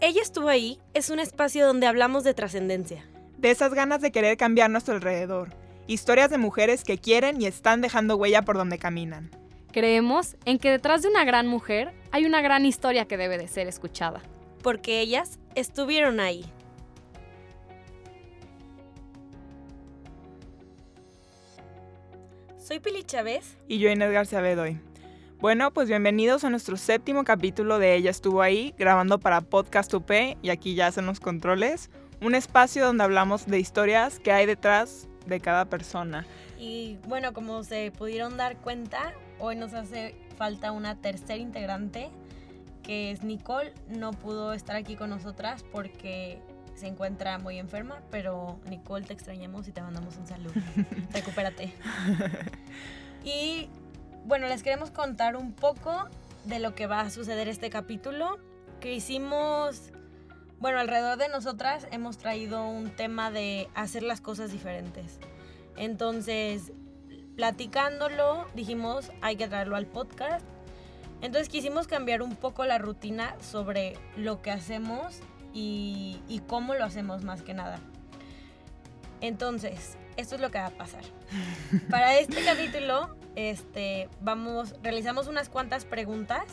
Ella 0.00 0.22
estuvo 0.22 0.48
ahí 0.48 0.78
es 0.94 1.10
un 1.10 1.18
espacio 1.18 1.66
donde 1.66 1.88
hablamos 1.88 2.22
de 2.22 2.32
trascendencia. 2.32 3.04
De 3.36 3.50
esas 3.50 3.74
ganas 3.74 4.00
de 4.00 4.12
querer 4.12 4.36
cambiar 4.36 4.70
nuestro 4.70 4.94
alrededor. 4.94 5.48
Historias 5.88 6.30
de 6.30 6.38
mujeres 6.38 6.84
que 6.84 6.98
quieren 6.98 7.42
y 7.42 7.46
están 7.46 7.80
dejando 7.80 8.16
huella 8.16 8.42
por 8.42 8.56
donde 8.56 8.78
caminan. 8.78 9.32
Creemos 9.72 10.36
en 10.44 10.60
que 10.60 10.70
detrás 10.70 11.02
de 11.02 11.08
una 11.08 11.24
gran 11.24 11.48
mujer 11.48 11.92
hay 12.12 12.26
una 12.26 12.40
gran 12.42 12.64
historia 12.64 13.06
que 13.06 13.16
debe 13.16 13.38
de 13.38 13.48
ser 13.48 13.66
escuchada. 13.66 14.22
Porque 14.62 15.00
ellas 15.00 15.40
estuvieron 15.56 16.20
ahí. 16.20 16.44
Soy 22.56 22.78
Pili 22.78 23.02
Chávez. 23.02 23.56
Y 23.66 23.80
yo 23.80 23.90
Inés 23.90 24.12
García 24.12 24.40
Bedoy. 24.40 24.78
Bueno, 25.40 25.72
pues 25.72 25.88
bienvenidos 25.88 26.42
a 26.42 26.50
nuestro 26.50 26.76
séptimo 26.76 27.22
capítulo 27.22 27.78
de 27.78 27.94
Ella 27.94 28.10
estuvo 28.10 28.42
ahí, 28.42 28.74
grabando 28.76 29.20
para 29.20 29.40
Podcast 29.40 29.94
UP 29.94 30.10
y 30.42 30.50
aquí 30.50 30.74
ya 30.74 30.88
hacen 30.88 31.06
los 31.06 31.20
controles. 31.20 31.90
Un 32.20 32.34
espacio 32.34 32.84
donde 32.84 33.04
hablamos 33.04 33.46
de 33.46 33.60
historias 33.60 34.18
que 34.18 34.32
hay 34.32 34.46
detrás 34.46 35.06
de 35.26 35.38
cada 35.38 35.66
persona. 35.66 36.26
Y 36.58 36.98
bueno, 37.06 37.32
como 37.34 37.62
se 37.62 37.92
pudieron 37.96 38.36
dar 38.36 38.56
cuenta, 38.56 39.14
hoy 39.38 39.54
nos 39.54 39.74
hace 39.74 40.16
falta 40.36 40.72
una 40.72 40.96
tercera 40.96 41.36
integrante, 41.36 42.10
que 42.82 43.12
es 43.12 43.22
Nicole. 43.22 43.72
No 43.86 44.10
pudo 44.10 44.52
estar 44.54 44.74
aquí 44.74 44.96
con 44.96 45.08
nosotras 45.08 45.64
porque 45.70 46.42
se 46.74 46.88
encuentra 46.88 47.38
muy 47.38 47.60
enferma, 47.60 48.02
pero 48.10 48.58
Nicole 48.68 49.06
te 49.06 49.12
extrañamos 49.12 49.68
y 49.68 49.70
te 49.70 49.82
mandamos 49.82 50.16
un 50.16 50.26
saludo. 50.26 50.54
Recupérate. 51.12 51.72
Y 53.24 53.68
bueno, 54.24 54.46
les 54.48 54.62
queremos 54.62 54.90
contar 54.90 55.36
un 55.36 55.52
poco 55.52 56.08
de 56.44 56.58
lo 56.58 56.74
que 56.74 56.86
va 56.86 57.00
a 57.00 57.10
suceder 57.10 57.48
este 57.48 57.70
capítulo, 57.70 58.38
que 58.80 58.94
hicimos, 58.94 59.90
bueno, 60.60 60.78
alrededor 60.78 61.18
de 61.18 61.28
nosotras 61.28 61.86
hemos 61.90 62.18
traído 62.18 62.66
un 62.66 62.90
tema 62.90 63.30
de 63.30 63.68
hacer 63.74 64.02
las 64.02 64.20
cosas 64.20 64.52
diferentes. 64.52 65.18
Entonces, 65.76 66.72
platicándolo, 67.36 68.46
dijimos, 68.54 69.12
hay 69.20 69.36
que 69.36 69.46
traerlo 69.46 69.76
al 69.76 69.86
podcast. 69.86 70.44
Entonces 71.20 71.48
quisimos 71.48 71.86
cambiar 71.86 72.22
un 72.22 72.36
poco 72.36 72.64
la 72.64 72.78
rutina 72.78 73.36
sobre 73.40 73.96
lo 74.16 74.40
que 74.40 74.50
hacemos 74.50 75.20
y, 75.52 76.20
y 76.28 76.40
cómo 76.40 76.74
lo 76.74 76.84
hacemos 76.84 77.24
más 77.24 77.42
que 77.42 77.54
nada. 77.54 77.78
Entonces, 79.20 79.96
esto 80.18 80.34
es 80.34 80.40
lo 80.40 80.50
que 80.50 80.58
va 80.58 80.66
a 80.66 80.70
pasar. 80.70 81.02
Para 81.88 82.18
este 82.18 82.44
capítulo, 82.44 83.16
este, 83.36 84.08
vamos, 84.20 84.74
realizamos 84.82 85.28
unas 85.28 85.48
cuantas 85.48 85.84
preguntas. 85.84 86.44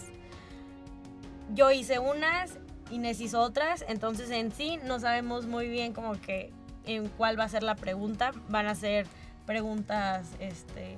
Yo 1.54 1.72
hice 1.72 1.98
unas, 1.98 2.60
Inés 2.92 3.20
hizo 3.20 3.42
otras, 3.42 3.84
entonces 3.88 4.30
en 4.30 4.52
sí 4.52 4.80
no 4.84 5.00
sabemos 5.00 5.48
muy 5.48 5.68
bien 5.68 5.94
como 5.94 6.14
que 6.14 6.54
en 6.86 7.10
cuál 7.10 7.40
va 7.40 7.46
a 7.46 7.50
ser 7.50 7.64
la 7.64 7.76
pregunta. 7.76 8.32
Van 8.50 8.68
a 8.68 8.76
ser 8.76 9.08
preguntas, 9.48 10.28
este, 10.40 10.98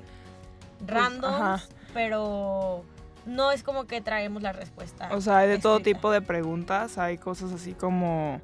random, 0.85 1.59
pero 1.93 2.83
no 3.25 3.53
es 3.53 3.63
como 3.63 3.85
que 3.85 4.01
traemos 4.01 4.41
la 4.41 4.51
respuesta. 4.51 5.07
O 5.13 5.21
sea, 5.21 5.37
hay 5.37 5.47
de 5.47 5.59
todo 5.59 5.79
tipo 5.79 6.11
de 6.11 6.21
preguntas, 6.21 6.97
hay 6.97 7.17
cosas 7.17 7.53
así 7.53 7.73
como 7.73 8.41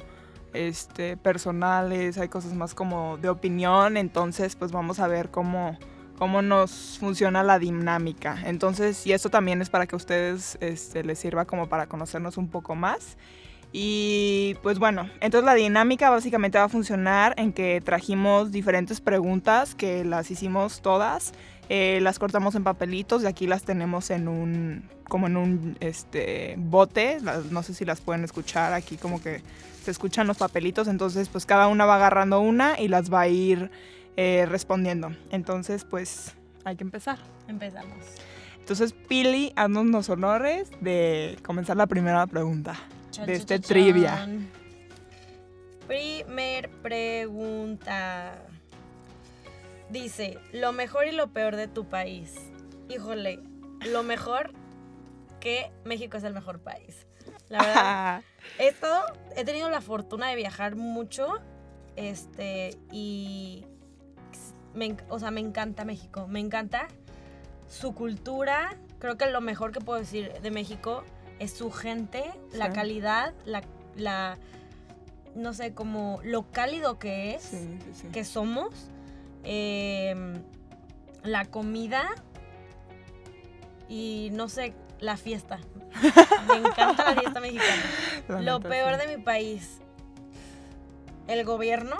este 0.53 1.17
personales, 1.17 2.17
hay 2.17 2.29
cosas 2.29 2.53
más 2.53 2.73
como 2.73 3.17
de 3.17 3.29
opinión, 3.29 3.97
entonces 3.97 4.55
pues 4.55 4.71
vamos 4.71 4.99
a 4.99 5.07
ver 5.07 5.29
cómo 5.29 5.77
cómo 6.17 6.41
nos 6.41 6.97
funciona 6.99 7.43
la 7.43 7.59
dinámica. 7.59 8.37
Entonces, 8.45 9.05
y 9.05 9.13
esto 9.13 9.29
también 9.29 9.61
es 9.61 9.69
para 9.69 9.87
que 9.87 9.95
a 9.95 9.97
ustedes 9.97 10.57
este, 10.61 11.03
les 11.03 11.19
sirva 11.19 11.45
como 11.45 11.67
para 11.67 11.87
conocernos 11.87 12.37
un 12.37 12.49
poco 12.49 12.75
más. 12.75 13.17
Y 13.71 14.55
pues 14.61 14.77
bueno, 14.77 15.09
entonces 15.19 15.45
la 15.45 15.55
dinámica 15.55 16.11
básicamente 16.11 16.59
va 16.59 16.65
a 16.65 16.69
funcionar 16.69 17.33
en 17.37 17.51
que 17.51 17.81
trajimos 17.83 18.51
diferentes 18.51 19.01
preguntas 19.01 19.73
que 19.73 20.05
las 20.05 20.29
hicimos 20.29 20.81
todas 20.81 21.33
eh, 21.69 21.99
las 22.01 22.19
cortamos 22.19 22.55
en 22.55 22.63
papelitos 22.63 23.23
y 23.23 23.25
aquí 23.25 23.47
las 23.47 23.63
tenemos 23.63 24.09
en 24.09 24.27
un, 24.27 24.89
como 25.07 25.27
en 25.27 25.37
un 25.37 25.77
este, 25.79 26.55
bote, 26.57 27.19
no 27.49 27.63
sé 27.63 27.73
si 27.73 27.85
las 27.85 28.01
pueden 28.01 28.23
escuchar, 28.25 28.73
aquí 28.73 28.97
como 28.97 29.21
que 29.21 29.41
se 29.83 29.91
escuchan 29.91 30.27
los 30.27 30.37
papelitos, 30.37 30.87
entonces 30.87 31.29
pues 31.29 31.45
cada 31.45 31.67
una 31.67 31.85
va 31.85 31.95
agarrando 31.95 32.39
una 32.39 32.79
y 32.79 32.87
las 32.87 33.13
va 33.13 33.21
a 33.21 33.27
ir 33.27 33.69
eh, 34.17 34.45
respondiendo. 34.47 35.15
Entonces 35.29 35.85
pues 35.85 36.33
hay 36.63 36.75
que 36.75 36.83
empezar. 36.83 37.19
Empezamos. 37.47 37.97
Entonces 38.59 38.93
Pili, 38.93 39.51
haznos 39.55 39.85
los 39.87 40.09
honores 40.09 40.71
de 40.79 41.37
comenzar 41.43 41.75
la 41.77 41.87
primera 41.87 42.25
pregunta 42.27 42.75
de 43.25 43.33
este 43.33 43.59
trivia. 43.59 44.27
Primer 45.87 46.69
pregunta. 46.81 48.33
Dice, 49.89 50.39
lo 50.53 50.71
mejor 50.71 51.07
y 51.07 51.11
lo 51.11 51.27
peor 51.27 51.55
de 51.55 51.67
tu 51.67 51.85
país. 51.85 52.33
Híjole, 52.89 53.39
lo 53.91 54.01
mejor 54.01 54.51
que 55.39 55.71
México 55.83 56.17
es 56.17 56.23
el 56.23 56.33
mejor 56.33 56.59
país. 56.59 57.05
La 57.53 57.63
verdad, 57.65 58.23
esto, 58.57 58.87
he 59.35 59.43
tenido 59.45 59.69
la 59.69 59.81
fortuna 59.81 60.29
de 60.29 60.35
viajar 60.35 60.75
mucho, 60.75 61.39
este, 61.95 62.77
y, 62.91 63.65
me, 64.73 64.97
o 65.09 65.19
sea, 65.19 65.31
me 65.31 65.41
encanta 65.41 65.85
México, 65.85 66.27
me 66.27 66.39
encanta 66.39 66.87
su 67.67 67.93
cultura. 67.93 68.75
Creo 68.99 69.17
que 69.17 69.27
lo 69.27 69.41
mejor 69.41 69.71
que 69.71 69.79
puedo 69.81 69.99
decir 69.99 70.33
de 70.41 70.51
México 70.51 71.03
es 71.39 71.51
su 71.53 71.71
gente, 71.71 72.31
la 72.53 72.71
calidad, 72.71 73.33
la, 73.45 73.61
la, 73.95 74.37
no 75.35 75.53
sé, 75.53 75.73
como 75.73 76.19
lo 76.23 76.51
cálido 76.51 76.99
que 76.99 77.35
es, 77.35 77.51
que 78.11 78.23
somos 78.23 78.91
Em, 79.43 80.41
la 81.23 81.45
comida 81.45 82.15
y 83.89 84.29
no 84.31 84.47
sé, 84.47 84.73
la 85.03 85.17
fiesta. 85.17 85.59
Me 86.47 86.57
encanta 86.57 87.13
la 87.13 87.21
fiesta 87.21 87.39
mexicana. 87.39 87.83
Lo 88.41 88.59
peor 88.59 88.97
de 88.97 89.17
mi 89.17 89.23
país, 89.23 89.79
el 91.27 91.43
gobierno. 91.45 91.97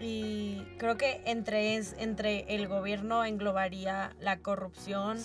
Y 0.00 0.66
creo 0.78 0.96
que 0.96 1.22
entre, 1.26 1.76
es, 1.76 1.94
entre 1.98 2.56
el 2.56 2.66
gobierno 2.66 3.24
englobaría 3.24 4.10
la 4.18 4.38
corrupción, 4.38 5.18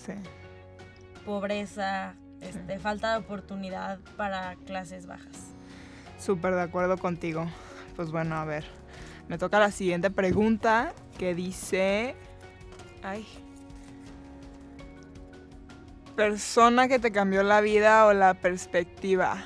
pobreza, 1.26 2.14
este, 2.42 2.78
falta 2.78 3.14
de 3.14 3.18
oportunidad 3.18 4.00
para 4.18 4.56
clases 4.68 5.08
bajas. 5.08 5.54
Súper 6.20 6.54
de 6.54 6.62
acuerdo 6.62 6.98
contigo. 6.98 7.48
Pues 7.96 8.12
bueno, 8.12 8.36
a 8.36 8.46
ver. 8.46 8.66
Me 9.28 9.40
toca 9.40 9.60
la 9.60 9.72
siguiente 9.72 10.12
pregunta 10.12 10.94
que 11.18 11.34
dice... 11.34 12.16
Ay. 13.02 13.26
Persona 16.18 16.88
que 16.88 16.98
te 16.98 17.12
cambió 17.12 17.44
la 17.44 17.62
vida 17.62 18.08
o 18.08 18.12
la 18.12 18.34
perspectiva. 18.34 19.46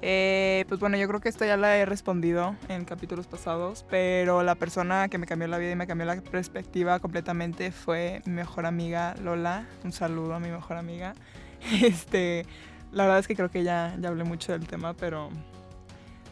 Eh, 0.00 0.64
pues 0.66 0.80
bueno, 0.80 0.96
yo 0.96 1.06
creo 1.06 1.20
que 1.20 1.28
esto 1.28 1.44
ya 1.44 1.58
la 1.58 1.76
he 1.76 1.84
respondido 1.84 2.56
en 2.70 2.86
capítulos 2.86 3.26
pasados, 3.26 3.84
pero 3.90 4.42
la 4.42 4.54
persona 4.54 5.10
que 5.10 5.18
me 5.18 5.26
cambió 5.26 5.46
la 5.46 5.58
vida 5.58 5.72
y 5.72 5.76
me 5.76 5.86
cambió 5.86 6.06
la 6.06 6.18
perspectiva 6.22 7.00
completamente 7.00 7.70
fue 7.70 8.22
mi 8.24 8.32
mejor 8.32 8.64
amiga 8.64 9.14
Lola. 9.22 9.66
Un 9.84 9.92
saludo 9.92 10.32
a 10.32 10.40
mi 10.40 10.48
mejor 10.48 10.78
amiga. 10.78 11.12
Este, 11.82 12.46
la 12.92 13.02
verdad 13.02 13.18
es 13.18 13.28
que 13.28 13.36
creo 13.36 13.50
que 13.50 13.62
ya, 13.62 13.94
ya 14.00 14.08
hablé 14.08 14.24
mucho 14.24 14.52
del 14.52 14.66
tema, 14.66 14.94
pero 14.94 15.28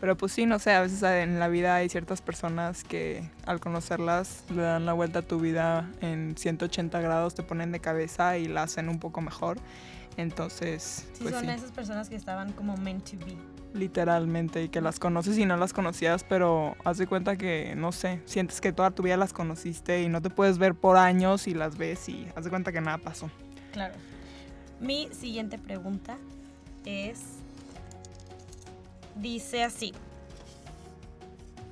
pero 0.00 0.16
pues 0.16 0.32
sí, 0.32 0.46
no 0.46 0.58
sé, 0.58 0.72
a 0.72 0.80
veces 0.80 1.02
en 1.02 1.38
la 1.38 1.48
vida 1.48 1.74
hay 1.76 1.88
ciertas 1.88 2.22
personas 2.22 2.84
que 2.84 3.28
al 3.46 3.60
conocerlas 3.60 4.44
le 4.54 4.62
dan 4.62 4.86
la 4.86 4.92
vuelta 4.92 5.20
a 5.20 5.22
tu 5.22 5.40
vida 5.40 5.90
en 6.00 6.36
180 6.36 7.00
grados, 7.00 7.34
te 7.34 7.42
ponen 7.42 7.72
de 7.72 7.80
cabeza 7.80 8.38
y 8.38 8.46
la 8.46 8.62
hacen 8.62 8.88
un 8.88 8.98
poco 9.00 9.20
mejor. 9.20 9.58
Entonces... 10.16 11.08
Sí, 11.12 11.22
pues 11.22 11.34
son 11.34 11.48
esas 11.50 11.72
personas 11.72 12.08
que 12.08 12.16
estaban 12.16 12.52
como 12.52 12.76
meant 12.76 13.10
to 13.10 13.18
be. 13.18 13.36
Literalmente, 13.74 14.62
y 14.62 14.68
que 14.68 14.80
las 14.80 14.98
conoces 14.98 15.36
y 15.36 15.44
no 15.44 15.56
las 15.56 15.72
conocías, 15.72 16.24
pero 16.24 16.74
haz 16.84 16.98
de 16.98 17.06
cuenta 17.06 17.36
que, 17.36 17.74
no 17.76 17.92
sé, 17.92 18.20
sientes 18.24 18.60
que 18.60 18.72
toda 18.72 18.90
tu 18.92 19.02
vida 19.02 19.16
las 19.16 19.32
conociste 19.32 20.02
y 20.02 20.08
no 20.08 20.22
te 20.22 20.30
puedes 20.30 20.58
ver 20.58 20.74
por 20.74 20.96
años 20.96 21.46
y 21.46 21.54
las 21.54 21.76
ves 21.76 22.08
y 22.08 22.26
haz 22.34 22.44
de 22.44 22.50
cuenta 22.50 22.72
que 22.72 22.80
nada 22.80 22.98
pasó. 22.98 23.30
Claro. 23.72 23.94
Mi 24.80 25.08
siguiente 25.12 25.58
pregunta 25.58 26.16
es 26.84 27.37
dice 29.20 29.62
así. 29.64 29.92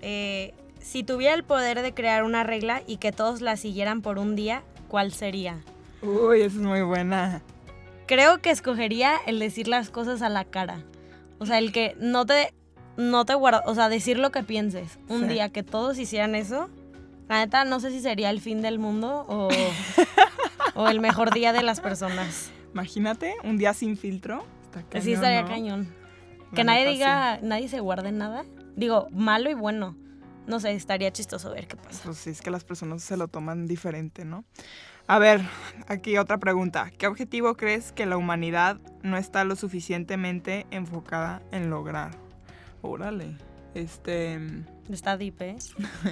Eh, 0.00 0.54
si 0.81 1.02
tuviera 1.02 1.34
el 1.34 1.44
poder 1.44 1.82
de 1.82 1.93
crear 1.94 2.22
una 2.22 2.44
regla 2.44 2.82
y 2.87 2.98
que 2.98 3.12
todos 3.12 3.40
la 3.40 3.56
siguieran 3.56 4.02
por 4.02 4.19
un 4.19 4.37
día, 4.37 4.62
¿cuál 4.88 5.12
sería? 5.12 5.60
Uy, 6.02 6.43
esa 6.43 6.56
es 6.56 6.62
muy 6.62 6.82
buena. 6.82 7.43
Creo 8.06 8.38
que 8.38 8.50
escogería 8.50 9.16
el 9.26 9.38
decir 9.40 9.66
las 9.66 9.90
cosas 9.90 10.22
a 10.22 10.28
la 10.28 10.44
cara. 10.44 10.84
O 11.38 11.46
sea, 11.46 11.58
el 11.58 11.72
que 11.72 11.96
no 11.98 12.25
te, 12.25 12.52
no 12.96 13.25
te 13.25 13.34
guarda, 13.34 13.62
o 13.66 13.75
sea, 13.75 13.88
decir 13.88 14.19
lo 14.19 14.31
que 14.31 14.43
pienses. 14.44 14.98
Un 15.08 15.22
Sí. 15.22 15.28
día 15.34 15.48
que 15.48 15.62
todos 15.64 15.98
hicieran 15.98 16.34
eso, 16.37 16.69
la 17.28 17.38
neta 17.38 17.64
no 17.64 17.81
sé 17.81 17.90
si 17.90 18.00
sería 18.00 18.31
el 18.31 18.40
fin 18.40 18.62
del 18.62 18.78
mundo 18.78 19.25
o, 19.28 19.48
o 20.76 20.88
el 20.88 21.00
mejor 21.00 21.32
día 21.34 21.52
de 21.52 21.62
las 21.64 21.81
personas. 21.81 22.50
Imagínate, 22.72 23.34
un 23.43 23.58
día 23.58 23.75
sin 23.75 23.96
filtro. 23.96 24.44
Está 24.76 25.00
sí 25.00 25.14
estaría 25.14 25.43
¿no? 25.43 25.48
cañón. 25.48 25.88
La 26.50 26.56
Que 26.56 26.64
nadie 26.64 26.81
neta, 26.84 26.90
diga, 26.93 27.38
nadie 27.43 27.69
se 27.69 27.81
guarde 27.81 28.12
nada. 28.12 28.44
Digo, 28.76 29.08
malo 29.10 29.50
y 29.50 29.54
bueno. 29.54 29.96
No 30.46 30.60
sé, 30.60 30.72
estaría 30.72 31.12
chistoso 31.12 31.50
ver 31.50 31.66
qué 31.66 31.76
pasa. 31.76 32.04
Pues 32.04 32.19
sí, 32.19 32.31
es 32.31 32.40
que 32.40 32.52
las 32.52 32.62
personas 32.62 33.02
se 33.02 33.16
lo 33.16 33.26
toman 33.26 33.66
diferente, 33.66 34.25
¿no? 34.25 34.44
A 35.08 35.19
ver, 35.19 35.40
aquí 35.88 36.19
otra 36.19 36.38
pregunta. 36.38 36.90
¿Qué 36.96 37.06
objetivo 37.06 37.56
crees 37.56 37.93
que 37.93 38.06
la 38.06 38.16
humanidad 38.16 38.78
no 39.02 39.16
está 39.16 39.44
lo 39.44 39.56
suficientemente 39.56 40.66
enfocada 40.70 41.43
en 41.50 41.70
lograr? 41.70 42.12
Órale. 42.82 43.37
Este, 43.75 44.40
Está 44.90 45.16
deep, 45.16 45.43
¿eh? 45.43 45.56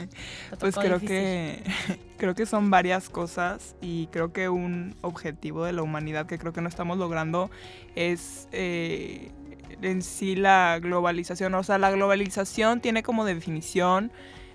Pues 0.59 0.75
creo 0.75 0.99
difícil. 0.99 1.09
que 1.09 1.63
creo 2.19 2.35
que 2.35 2.45
son 2.45 2.71
varias 2.71 3.09
cosas 3.09 3.75
y 3.81 4.09
creo 4.09 4.33
que 4.33 4.49
un 4.49 4.95
objetivo 5.01 5.65
de 5.65 5.73
la 5.73 5.83
humanidad 5.83 6.27
que 6.27 6.39
creo 6.39 6.53
que 6.53 6.61
no 6.61 6.69
estamos 6.69 6.99
logrando 6.99 7.51
es 7.95 8.49
eh, 8.53 9.33
en 9.83 10.03
sí 10.03 10.37
la 10.37 10.79
globalización. 10.81 11.55
O 11.55 11.63
sea, 11.63 11.79
la 11.79 11.91
globalización 11.91 12.81
tiene 12.81 13.03
como 13.03 13.25
definición 13.25 14.13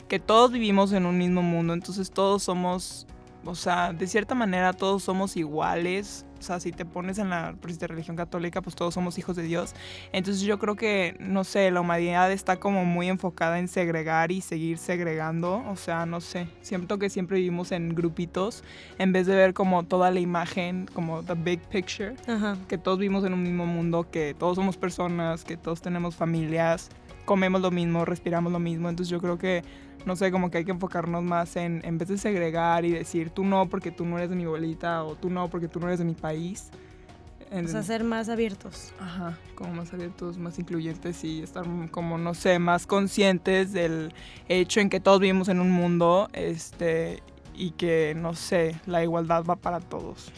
que 0.07 0.19
todos 0.19 0.51
vivimos 0.51 0.91
en 0.91 1.05
un 1.05 1.17
mismo 1.17 1.41
mundo, 1.41 1.73
entonces 1.73 2.11
todos 2.11 2.43
somos, 2.43 3.07
o 3.45 3.55
sea, 3.55 3.93
de 3.93 4.07
cierta 4.07 4.35
manera 4.35 4.73
todos 4.73 5.03
somos 5.03 5.37
iguales. 5.37 6.25
O 6.39 6.41
sea, 6.41 6.59
si 6.59 6.71
te 6.71 6.85
pones 6.85 7.17
en 7.17 7.29
la 7.29 7.55
pues, 7.59 7.79
de 7.79 7.87
religión 7.87 8.15
católica, 8.15 8.61
pues 8.61 8.75
todos 8.75 8.93
somos 8.93 9.17
hijos 9.17 9.35
de 9.35 9.43
Dios. 9.43 9.73
Entonces 10.13 10.43
yo 10.43 10.57
creo 10.57 10.75
que, 10.75 11.15
no 11.19 11.43
sé, 11.43 11.69
la 11.71 11.81
humanidad 11.81 12.31
está 12.31 12.59
como 12.59 12.85
muy 12.85 13.09
enfocada 13.09 13.59
en 13.59 13.67
segregar 13.67 14.31
y 14.31 14.41
seguir 14.41 14.77
segregando. 14.77 15.63
O 15.69 15.75
sea, 15.75 16.05
no 16.05 16.21
sé, 16.21 16.47
siento 16.61 16.97
que 16.97 17.09
siempre 17.09 17.37
vivimos 17.37 17.71
en 17.71 17.93
grupitos 17.93 18.63
en 18.97 19.11
vez 19.11 19.27
de 19.27 19.35
ver 19.35 19.53
como 19.53 19.83
toda 19.83 20.11
la 20.11 20.19
imagen, 20.19 20.87
como 20.93 21.23
the 21.23 21.33
big 21.35 21.59
picture 21.69 22.15
Ajá. 22.27 22.57
que 22.67 22.77
todos 22.77 22.99
vivimos 22.99 23.23
en 23.23 23.33
un 23.33 23.43
mismo 23.43 23.65
mundo, 23.65 24.07
que 24.09 24.33
todos 24.37 24.55
somos 24.55 24.77
personas, 24.77 25.43
que 25.43 25.57
todos 25.57 25.81
tenemos 25.81 26.15
familias, 26.15 26.89
comemos 27.29 27.61
lo 27.61 27.69
mismo, 27.69 28.05
respiramos 28.05 28.51
lo 28.51 28.57
mismo. 28.59 28.89
Entonces 28.89 29.11
yo 29.11 29.21
creo 29.21 29.37
que, 29.37 29.61
no 30.07 30.15
sé, 30.15 30.31
como 30.31 30.49
que 30.49 30.57
hay 30.57 30.65
que 30.65 30.71
enfocarnos 30.71 31.23
más 31.23 31.55
en, 31.55 31.81
en 31.85 31.99
vez 31.99 32.07
de 32.09 32.17
segregar 32.17 32.85
y 32.85 32.91
decir 32.91 33.29
tú 33.29 33.43
no 33.45 33.69
porque 33.69 33.91
tú 33.91 34.03
no 34.03 34.17
eres 34.17 34.31
de 34.31 34.35
mi 34.35 34.45
abuelita 34.45 35.03
o 35.03 35.15
tú 35.15 35.29
no 35.29 35.47
porque 35.47 35.67
tú 35.67 35.79
no 35.79 35.85
eres 35.85 35.99
de 35.99 36.05
mi 36.05 36.15
país. 36.15 36.71
En- 37.51 37.65
O 37.65 37.67
sea, 37.67 37.83
ser 37.83 38.03
más 38.03 38.29
abiertos. 38.29 38.93
Ajá, 38.99 39.37
como 39.55 39.73
más 39.75 39.93
abiertos, 39.93 40.37
más 40.39 40.57
incluyentes 40.57 41.23
y 41.23 41.41
estar 41.43 41.65
como, 41.91 42.17
no 42.17 42.33
sé, 42.33 42.57
más 42.59 42.87
conscientes 42.87 43.71
del 43.73 44.11
hecho 44.47 44.79
en 44.79 44.89
que 44.89 44.99
todos 44.99 45.19
vivimos 45.19 45.49
en 45.49 45.59
un 45.59 45.69
mundo, 45.71 46.29
este, 46.33 47.21
y 47.55 47.71
que, 47.71 48.13
no 48.15 48.33
sé, 48.33 48.75
la 48.87 49.03
igualdad 49.03 49.43
va 49.49 49.55
para 49.55 49.79
todos. 49.79 50.31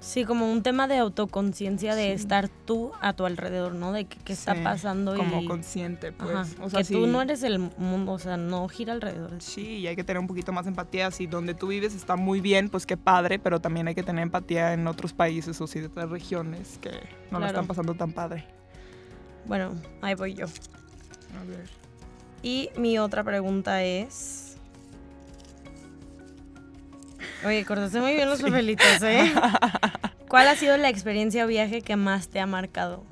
Sí, 0.00 0.24
como 0.24 0.50
un 0.50 0.62
tema 0.62 0.88
de 0.88 0.96
autoconciencia 0.96 1.94
de 1.94 2.04
Sí. 2.06 2.12
estar 2.22 2.48
tú 2.48 2.90
a 3.02 3.12
tu 3.12 3.26
alrededor, 3.26 3.74
¿no? 3.74 3.92
De 3.92 4.06
qué, 4.06 4.16
qué 4.24 4.32
está 4.32 4.54
Sí, 4.54 4.62
pasando 4.64 5.14
Como 5.14 5.42
y... 5.42 5.46
consciente, 5.46 6.10
pues. 6.10 6.30
Ajá, 6.30 6.46
O 6.62 6.70
sea, 6.70 6.78
que 6.78 6.84
sí, 6.84 6.94
tú 6.94 7.06
no 7.06 7.20
eres 7.20 7.42
el 7.42 7.58
mundo, 7.58 8.12
o 8.12 8.18
sea, 8.18 8.38
no 8.38 8.66
gira 8.68 8.94
alrededor 8.94 9.30
de 9.32 9.36
ti. 9.38 9.44
Sí, 9.44 9.66
y 9.76 9.86
hay 9.86 9.96
que 9.96 10.02
tener 10.04 10.18
un 10.18 10.26
poquito 10.26 10.52
más 10.52 10.66
empatía. 10.66 11.10
Si 11.10 11.26
donde 11.26 11.52
tú 11.52 11.66
vives 11.66 11.94
está 11.94 12.16
muy 12.16 12.40
bien, 12.40 12.70
pues 12.70 12.86
qué 12.86 12.96
padre, 12.96 13.38
pero 13.38 13.60
también 13.60 13.88
hay 13.88 13.94
que 13.94 14.02
tener 14.02 14.22
empatía 14.22 14.72
en 14.72 14.86
otros 14.86 15.12
países 15.12 15.60
o 15.60 15.66
ciertas 15.66 16.08
regiones 16.08 16.78
que 16.80 16.90
no 17.30 17.38
la 17.38 17.38
Claro. 17.38 17.46
están 17.48 17.66
pasando 17.66 17.94
tan 17.94 18.12
padre. 18.12 18.46
Bueno, 19.46 19.74
ahí 20.00 20.14
voy 20.14 20.32
yo. 20.32 20.46
A 20.46 21.44
ver. 21.44 21.68
Y 22.42 22.70
mi 22.78 22.98
otra 22.98 23.22
pregunta 23.22 23.84
es... 23.84 24.49
Oye, 27.44 27.64
cortaste 27.64 28.00
muy 28.00 28.14
bien 28.14 28.28
los 28.28 28.42
papelitos, 28.42 29.02
¿eh? 29.02 29.32
¿Cuál 30.28 30.48
ha 30.48 30.56
sido 30.56 30.76
la 30.76 30.88
experiencia 30.88 31.44
o 31.44 31.48
viaje 31.48 31.82
que 31.82 31.96
más 31.96 32.28
te 32.28 32.38
ha 32.38 32.46
marcado? 32.46 33.04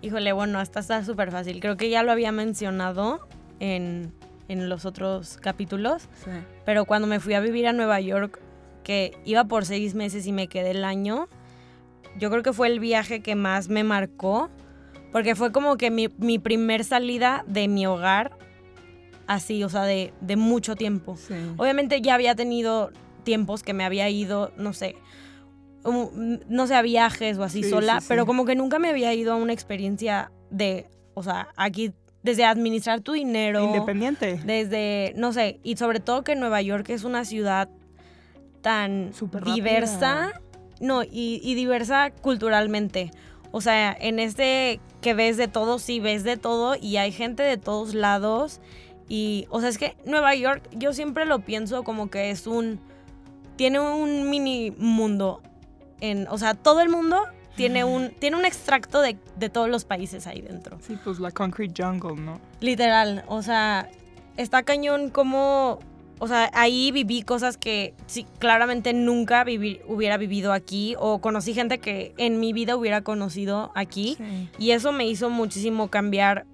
Híjole, 0.00 0.32
bueno, 0.32 0.58
hasta 0.58 0.80
está 0.80 1.04
súper 1.04 1.30
fácil. 1.30 1.60
Creo 1.60 1.76
que 1.76 1.90
ya 1.90 2.02
lo 2.02 2.12
había 2.12 2.32
mencionado 2.32 3.26
en, 3.60 4.12
en 4.48 4.68
los 4.68 4.84
otros 4.84 5.38
capítulos. 5.40 6.08
Sí. 6.24 6.30
Pero 6.64 6.84
cuando 6.84 7.06
me 7.08 7.20
fui 7.20 7.34
a 7.34 7.40
vivir 7.40 7.66
a 7.66 7.72
Nueva 7.72 8.00
York, 8.00 8.40
que 8.82 9.16
iba 9.24 9.44
por 9.44 9.64
seis 9.64 9.94
meses 9.94 10.26
y 10.26 10.32
me 10.32 10.48
quedé 10.48 10.70
el 10.70 10.84
año, 10.84 11.28
yo 12.18 12.30
creo 12.30 12.42
que 12.42 12.52
fue 12.52 12.68
el 12.68 12.80
viaje 12.80 13.20
que 13.20 13.34
más 13.34 13.68
me 13.68 13.84
marcó, 13.84 14.50
porque 15.12 15.34
fue 15.34 15.52
como 15.52 15.76
que 15.76 15.90
mi, 15.90 16.08
mi 16.18 16.38
primer 16.38 16.84
salida 16.84 17.44
de 17.46 17.68
mi 17.68 17.86
hogar, 17.86 18.36
así, 19.26 19.62
o 19.64 19.68
sea, 19.68 19.84
de, 19.84 20.12
de 20.20 20.36
mucho 20.36 20.74
tiempo. 20.76 21.16
Sí. 21.16 21.34
Obviamente 21.56 22.00
ya 22.00 22.14
había 22.14 22.34
tenido 22.34 22.90
tiempos 23.24 23.62
que 23.62 23.72
me 23.72 23.84
había 23.84 24.08
ido, 24.08 24.52
no 24.56 24.72
sé, 24.72 24.96
um, 25.84 26.38
no 26.48 26.66
sé, 26.66 26.74
a 26.74 26.82
viajes 26.82 27.38
o 27.38 27.44
así 27.44 27.62
Sí, 27.62 27.70
sola, 27.70 27.94
sí, 27.96 28.00
sí. 28.02 28.06
pero 28.08 28.26
como 28.26 28.44
que 28.44 28.54
nunca 28.54 28.78
me 28.78 28.88
había 28.88 29.12
ido 29.14 29.32
a 29.32 29.36
una 29.36 29.52
experiencia 29.52 30.30
de, 30.50 30.88
o 31.14 31.22
sea, 31.22 31.48
aquí, 31.56 31.92
desde 32.22 32.44
administrar 32.44 33.00
tu 33.00 33.12
dinero. 33.12 33.64
Independiente. 33.64 34.40
Desde, 34.44 35.12
no 35.16 35.32
sé, 35.32 35.58
y 35.62 35.76
sobre 35.76 35.98
todo 36.00 36.22
que 36.22 36.36
Nueva 36.36 36.62
York 36.62 36.88
es 36.90 37.04
una 37.04 37.24
ciudad 37.24 37.68
tan 38.60 39.10
diversa, 39.44 40.26
rápida. 40.26 40.40
no, 40.80 41.02
y, 41.02 41.40
y 41.42 41.54
diversa 41.54 42.10
culturalmente. 42.10 43.10
O 43.50 43.60
sea, 43.60 43.94
en 44.00 44.18
este 44.18 44.80
que 45.00 45.14
ves 45.14 45.36
de 45.36 45.48
todo, 45.48 45.78
sí 45.78 45.98
ves 46.00 46.22
de 46.24 46.36
todo 46.36 46.76
y 46.80 46.96
hay 46.96 47.10
gente 47.12 47.42
de 47.42 47.56
todos 47.56 47.92
lados. 47.94 48.60
Y, 49.08 49.46
o 49.50 49.60
sea, 49.60 49.68
es 49.68 49.76
que 49.78 49.96
Nueva 50.06 50.34
York, 50.36 50.62
yo 50.72 50.92
siempre 50.92 51.26
lo 51.26 51.40
pienso 51.40 51.82
como 51.82 52.08
que 52.08 52.30
es 52.30 52.46
un, 52.46 52.80
tiene 53.56 53.80
un 53.80 54.28
mini 54.30 54.70
mundo. 54.72 55.40
En, 56.00 56.26
o 56.28 56.38
sea, 56.38 56.54
todo 56.54 56.80
el 56.80 56.88
mundo 56.88 57.18
tiene 57.56 57.84
un, 57.84 58.10
tiene 58.10 58.36
un 58.36 58.44
extracto 58.44 59.00
de, 59.02 59.16
de 59.36 59.48
todos 59.50 59.68
los 59.68 59.84
países 59.84 60.26
ahí 60.26 60.40
dentro. 60.40 60.78
Sí, 60.86 60.98
pues 61.04 61.20
la 61.20 61.30
concrete 61.30 61.82
jungle, 61.82 62.20
¿no? 62.20 62.40
Literal, 62.60 63.24
o 63.28 63.42
sea, 63.42 63.88
está 64.36 64.62
cañón 64.62 65.10
como, 65.10 65.78
o 66.18 66.26
sea, 66.28 66.50
ahí 66.54 66.90
viví 66.90 67.22
cosas 67.22 67.56
que 67.58 67.94
sí, 68.06 68.26
claramente 68.38 68.94
nunca 68.94 69.44
hubiera 69.86 70.16
vivido 70.16 70.52
aquí 70.52 70.96
o 70.98 71.20
conocí 71.20 71.52
gente 71.54 71.78
que 71.78 72.14
en 72.16 72.40
mi 72.40 72.52
vida 72.52 72.74
hubiera 72.76 73.02
conocido 73.02 73.70
aquí 73.74 74.14
Sí. 74.16 74.48
y 74.58 74.70
eso 74.70 74.90
me 74.92 75.06
hizo 75.06 75.28
muchísimo 75.30 75.88
cambiar 75.88 76.46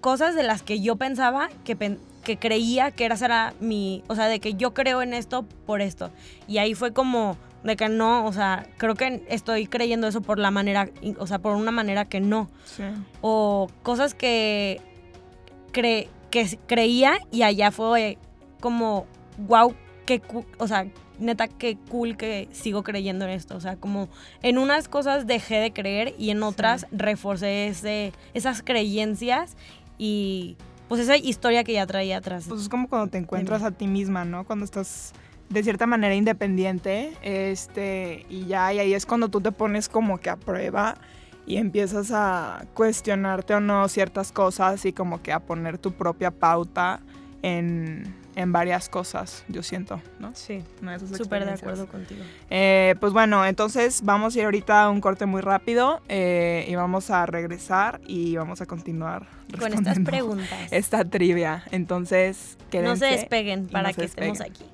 cosas 0.00 0.34
de 0.34 0.42
las 0.42 0.62
que 0.62 0.80
yo 0.80 0.96
pensaba 0.96 1.48
que, 1.64 1.76
pen- 1.76 1.98
que 2.24 2.36
creía 2.38 2.90
que 2.90 3.04
era, 3.04 3.14
era 3.16 3.54
mi, 3.60 4.02
o 4.08 4.14
sea, 4.14 4.26
de 4.28 4.40
que 4.40 4.54
yo 4.54 4.74
creo 4.74 5.02
en 5.02 5.14
esto 5.14 5.44
por 5.66 5.80
esto. 5.80 6.10
Y 6.48 6.58
ahí 6.58 6.74
fue 6.74 6.92
como 6.92 7.36
de 7.64 7.76
que 7.76 7.88
no, 7.88 8.24
o 8.26 8.32
sea, 8.32 8.66
creo 8.78 8.94
que 8.94 9.22
estoy 9.28 9.66
creyendo 9.66 10.06
eso 10.06 10.20
por 10.22 10.38
la 10.38 10.50
manera, 10.50 10.88
o 11.18 11.26
sea, 11.26 11.38
por 11.40 11.54
una 11.56 11.70
manera 11.70 12.04
que 12.06 12.20
no 12.20 12.48
Sí. 12.64 12.84
o 13.20 13.68
cosas 13.82 14.14
que, 14.14 14.80
cre- 15.72 16.08
que 16.30 16.58
creía 16.66 17.18
y 17.30 17.42
allá 17.42 17.70
fue 17.70 18.16
como, 18.60 19.06
wow, 19.38 19.74
qué 20.06 20.22
o 20.58 20.66
sea, 20.68 20.86
neta, 21.18 21.48
qué 21.48 21.76
cool 21.90 22.16
que 22.16 22.48
sigo 22.52 22.82
creyendo 22.82 23.26
en 23.26 23.32
esto. 23.32 23.56
O 23.56 23.60
sea, 23.60 23.76
como 23.76 24.08
en 24.42 24.56
unas 24.56 24.88
cosas 24.88 25.26
dejé 25.26 25.56
de 25.56 25.72
creer 25.72 26.14
y 26.18 26.30
en 26.30 26.42
otras 26.42 26.86
reforcé 26.92 27.66
ese, 27.68 28.12
esas 28.32 28.62
creencias 28.62 29.56
y 29.98 30.56
pues 30.90 31.02
esa 31.02 31.16
historia 31.16 31.62
que 31.62 31.72
ya 31.72 31.86
traía 31.86 32.16
atrás. 32.16 32.46
Pues 32.48 32.62
es 32.62 32.68
como 32.68 32.88
cuando 32.88 33.06
te 33.06 33.18
encuentras 33.18 33.62
a 33.62 33.70
ti 33.70 33.86
misma, 33.86 34.24
¿no? 34.24 34.44
Cuando 34.44 34.64
estás 34.64 35.12
de 35.48 35.62
cierta 35.62 35.86
manera 35.86 36.16
independiente, 36.16 37.12
este, 37.22 38.26
y 38.28 38.46
ya, 38.46 38.72
y 38.72 38.80
ahí 38.80 38.92
es 38.92 39.06
cuando 39.06 39.28
tú 39.28 39.40
te 39.40 39.52
pones 39.52 39.88
como 39.88 40.18
que 40.18 40.30
a 40.30 40.36
prueba 40.36 40.96
y 41.46 41.58
empiezas 41.58 42.10
a 42.10 42.66
cuestionarte 42.74 43.54
o 43.54 43.60
no 43.60 43.86
ciertas 43.86 44.32
cosas 44.32 44.84
y 44.84 44.92
como 44.92 45.22
que 45.22 45.32
a 45.32 45.38
poner 45.38 45.78
tu 45.78 45.92
propia 45.92 46.32
pauta 46.32 46.98
en, 47.42 48.12
en 48.36 48.52
varias 48.52 48.88
cosas, 48.88 49.44
yo 49.48 49.62
siento, 49.62 50.00
¿no? 50.18 50.32
sí, 50.34 50.62
súper 51.16 51.44
de 51.44 51.52
acuerdo 51.52 51.86
contigo. 51.86 52.22
Eh, 52.48 52.94
pues 53.00 53.12
bueno, 53.12 53.44
entonces 53.44 54.02
vamos 54.04 54.34
a 54.34 54.38
ir 54.38 54.44
ahorita 54.44 54.84
a 54.84 54.90
un 54.90 55.00
corte 55.00 55.26
muy 55.26 55.40
rápido 55.40 56.00
eh, 56.08 56.64
y 56.68 56.74
vamos 56.74 57.10
a 57.10 57.26
regresar 57.26 58.00
y 58.06 58.36
vamos 58.36 58.60
a 58.60 58.66
continuar 58.66 59.26
Con 59.58 59.72
estas 59.72 59.98
preguntas. 60.00 60.48
esta 60.70 61.04
trivia. 61.04 61.64
Entonces, 61.70 62.56
no 62.72 62.96
se 62.96 63.06
despeguen 63.06 63.66
para 63.66 63.88
no 63.88 63.94
que 63.94 64.04
estemos 64.04 64.40
aquí. 64.40 64.64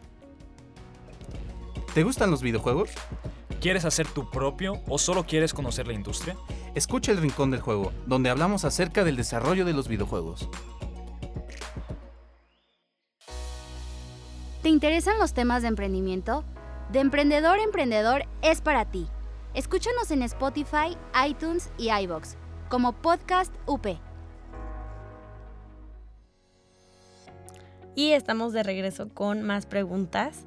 ¿Te 1.94 2.02
gustan 2.02 2.30
los 2.30 2.42
videojuegos? 2.42 2.90
¿Quieres 3.60 3.86
hacer 3.86 4.06
tu 4.06 4.30
propio 4.30 4.82
o 4.86 4.98
solo 4.98 5.24
quieres 5.24 5.54
conocer 5.54 5.86
la 5.86 5.94
industria? 5.94 6.36
Escucha 6.74 7.10
el 7.10 7.18
Rincón 7.18 7.50
del 7.50 7.60
Juego, 7.60 7.90
donde 8.06 8.28
hablamos 8.28 8.66
acerca 8.66 9.02
del 9.02 9.16
desarrollo 9.16 9.64
de 9.64 9.72
los 9.72 9.88
videojuegos. 9.88 10.48
¿Te 14.66 14.70
interesan 14.70 15.20
los 15.20 15.32
temas 15.32 15.62
de 15.62 15.68
emprendimiento? 15.68 16.42
De 16.90 16.98
Emprendedor 16.98 17.60
a 17.60 17.62
Emprendedor 17.62 18.24
es 18.42 18.60
para 18.60 18.84
ti. 18.84 19.06
Escúchanos 19.54 20.10
en 20.10 20.22
Spotify, 20.22 20.98
iTunes 21.24 21.70
y 21.78 21.92
iBox 21.92 22.36
como 22.68 22.92
Podcast 22.92 23.54
UP. 23.66 23.86
Y 27.94 28.10
estamos 28.10 28.52
de 28.52 28.64
regreso 28.64 29.08
con 29.08 29.42
más 29.42 29.66
preguntas. 29.66 30.46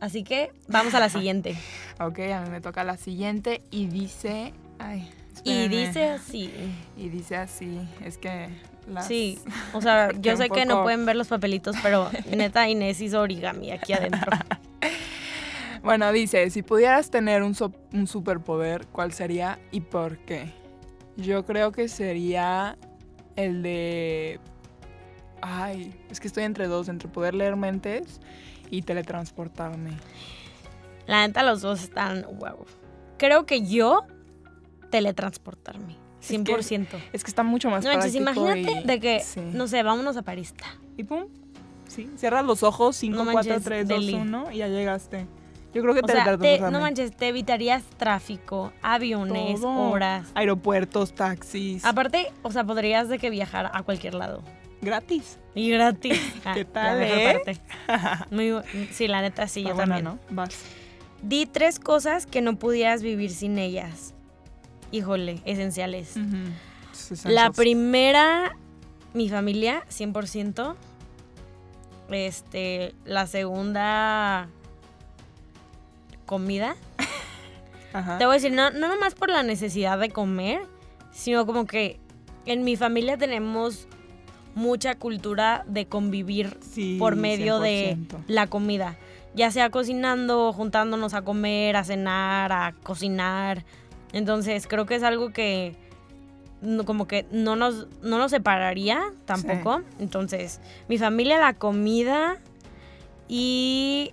Así 0.00 0.24
que 0.24 0.50
vamos 0.68 0.94
a 0.94 1.00
la 1.00 1.10
siguiente. 1.10 1.54
Ok, 2.00 2.18
a 2.20 2.40
mí 2.40 2.48
me 2.48 2.62
toca 2.62 2.82
la 2.82 2.96
siguiente 2.96 3.60
y 3.70 3.88
dice... 3.88 4.54
Ay, 4.78 5.12
y 5.44 5.68
dice 5.68 6.08
así. 6.08 6.50
Y 6.96 7.10
dice 7.10 7.36
así, 7.36 7.86
es 8.02 8.16
que... 8.16 8.48
Las... 8.88 9.06
Sí, 9.06 9.38
o 9.72 9.80
sea, 9.80 10.10
yo 10.20 10.36
sé 10.36 10.48
que 10.50 10.64
no 10.66 10.82
pueden 10.82 11.06
ver 11.06 11.16
los 11.16 11.28
papelitos, 11.28 11.76
pero 11.82 12.10
neta 12.30 12.68
Inés 12.68 13.00
hizo 13.00 13.20
origami 13.20 13.70
aquí 13.70 13.92
adentro. 13.92 14.30
Bueno, 15.82 16.12
dice, 16.12 16.48
si 16.50 16.62
pudieras 16.62 17.10
tener 17.10 17.42
un, 17.42 17.56
so- 17.56 17.72
un 17.92 18.06
superpoder, 18.06 18.86
¿cuál 18.86 19.12
sería 19.12 19.58
y 19.72 19.80
por 19.80 20.18
qué? 20.18 20.52
Yo 21.16 21.44
creo 21.44 21.72
que 21.72 21.88
sería 21.88 22.78
el 23.34 23.64
de... 23.64 24.38
Ay, 25.40 25.92
es 26.08 26.20
que 26.20 26.28
estoy 26.28 26.44
entre 26.44 26.68
dos, 26.68 26.88
entre 26.88 27.08
poder 27.08 27.34
leer 27.34 27.56
mentes 27.56 28.20
y 28.70 28.82
teletransportarme. 28.82 29.90
La 31.06 31.26
neta, 31.26 31.42
los 31.42 31.62
dos 31.62 31.82
están 31.82 32.26
wow. 32.38 32.64
Creo 33.18 33.44
que 33.44 33.62
yo 33.66 34.06
teletransportarme. 34.92 35.96
Que- 36.26 36.38
100%. 36.38 36.98
Es 37.12 37.24
que 37.24 37.30
está 37.30 37.42
mucho 37.42 37.70
más 37.70 37.84
No 37.84 37.90
manches, 37.92 38.12
práctico 38.16 38.40
imagínate 38.50 38.80
y- 38.80 38.84
de 38.86 39.00
que, 39.00 39.20
sí. 39.20 39.40
no 39.52 39.66
sé, 39.68 39.82
vámonos 39.82 40.16
a 40.16 40.22
París. 40.22 40.54
Y 40.96 41.04
pum, 41.04 41.24
sí, 41.88 42.08
cierras 42.16 42.44
los 42.44 42.62
ojos, 42.62 42.96
5, 42.96 43.24
No 43.24 43.30
4, 43.32 43.50
manches, 43.50 43.64
3, 43.64 43.88
2, 43.88 44.00
deli. 44.00 44.14
1 44.14 44.50
y 44.52 44.58
ya 44.58 44.68
llegaste. 44.68 45.26
Yo 45.74 45.80
creo 45.80 45.94
que 45.94 46.00
O 46.00 46.06
sea, 46.06 46.36
te- 46.36 46.60
no 46.60 46.80
manches, 46.80 47.16
te 47.16 47.28
evitarías 47.28 47.82
tráfico, 47.96 48.72
aviones, 48.82 49.58
Todo. 49.62 49.90
horas. 49.90 50.28
Aeropuertos, 50.34 51.14
taxis. 51.14 51.82
Aparte, 51.84 52.30
o 52.42 52.50
sea, 52.52 52.62
podrías 52.64 53.08
de 53.08 53.18
que 53.18 53.30
viajar 53.30 53.70
a 53.72 53.82
cualquier 53.82 54.12
lado. 54.14 54.42
Gratis. 54.82 55.38
Y 55.54 55.70
gratis. 55.70 56.20
Ah, 56.44 56.52
¿Qué 56.54 56.64
tal, 56.66 56.98
la 57.00 57.06
mejor 57.06 57.18
eh? 57.18 57.32
parte. 57.34 57.60
Muy 58.34 58.50
bu- 58.50 58.62
sí, 58.90 59.08
la 59.08 59.22
neta, 59.22 59.48
sí, 59.48 59.62
yo 59.62 59.74
buena, 59.74 59.94
también. 59.96 60.04
¿no? 60.04 60.34
Vas. 60.34 60.58
Di 61.22 61.46
tres 61.46 61.78
cosas 61.78 62.26
que 62.26 62.42
no 62.42 62.56
pudieras 62.58 63.02
vivir 63.02 63.30
sin 63.30 63.56
ellas. 63.58 64.12
Híjole, 64.92 65.40
esenciales. 65.44 66.14
La 67.24 67.50
primera, 67.50 68.56
mi 69.14 69.28
familia, 69.28 69.82
100%. 69.90 70.76
Este, 72.10 72.94
la 73.04 73.26
segunda, 73.26 74.48
comida. 76.26 76.76
Ajá. 77.92 78.18
Te 78.18 78.26
voy 78.26 78.32
a 78.32 78.36
decir, 78.36 78.52
no, 78.52 78.70
no 78.70 78.88
nomás 78.88 79.14
por 79.14 79.30
la 79.30 79.42
necesidad 79.42 79.98
de 79.98 80.10
comer, 80.10 80.60
sino 81.10 81.46
como 81.46 81.66
que 81.66 81.98
en 82.46 82.64
mi 82.64 82.76
familia 82.76 83.16
tenemos 83.16 83.86
mucha 84.54 84.94
cultura 84.94 85.64
de 85.66 85.86
convivir 85.86 86.58
Sí, 86.60 86.96
por 86.98 87.16
medio 87.16 87.60
de 87.60 87.96
100%. 88.10 88.24
la 88.28 88.46
comida. 88.46 88.96
Ya 89.34 89.50
sea 89.50 89.70
cocinando, 89.70 90.52
juntándonos 90.52 91.14
a 91.14 91.22
comer, 91.22 91.76
a 91.76 91.84
cenar, 91.84 92.52
a 92.52 92.74
cocinar. 92.82 93.64
Entonces 94.12 94.66
creo 94.66 94.86
que 94.86 94.94
es 94.96 95.02
algo 95.02 95.32
que 95.32 95.74
no- 96.60 96.84
como 96.84 97.06
que 97.08 97.26
no 97.32 97.56
nos, 97.56 97.86
no 98.02 98.18
nos 98.18 98.30
separaría 98.30 99.00
tampoco. 99.24 99.82
Entonces, 99.98 100.60
mi 100.88 100.98
familia, 100.98 101.38
la 101.38 101.54
comida 101.54 102.38
y 103.28 104.12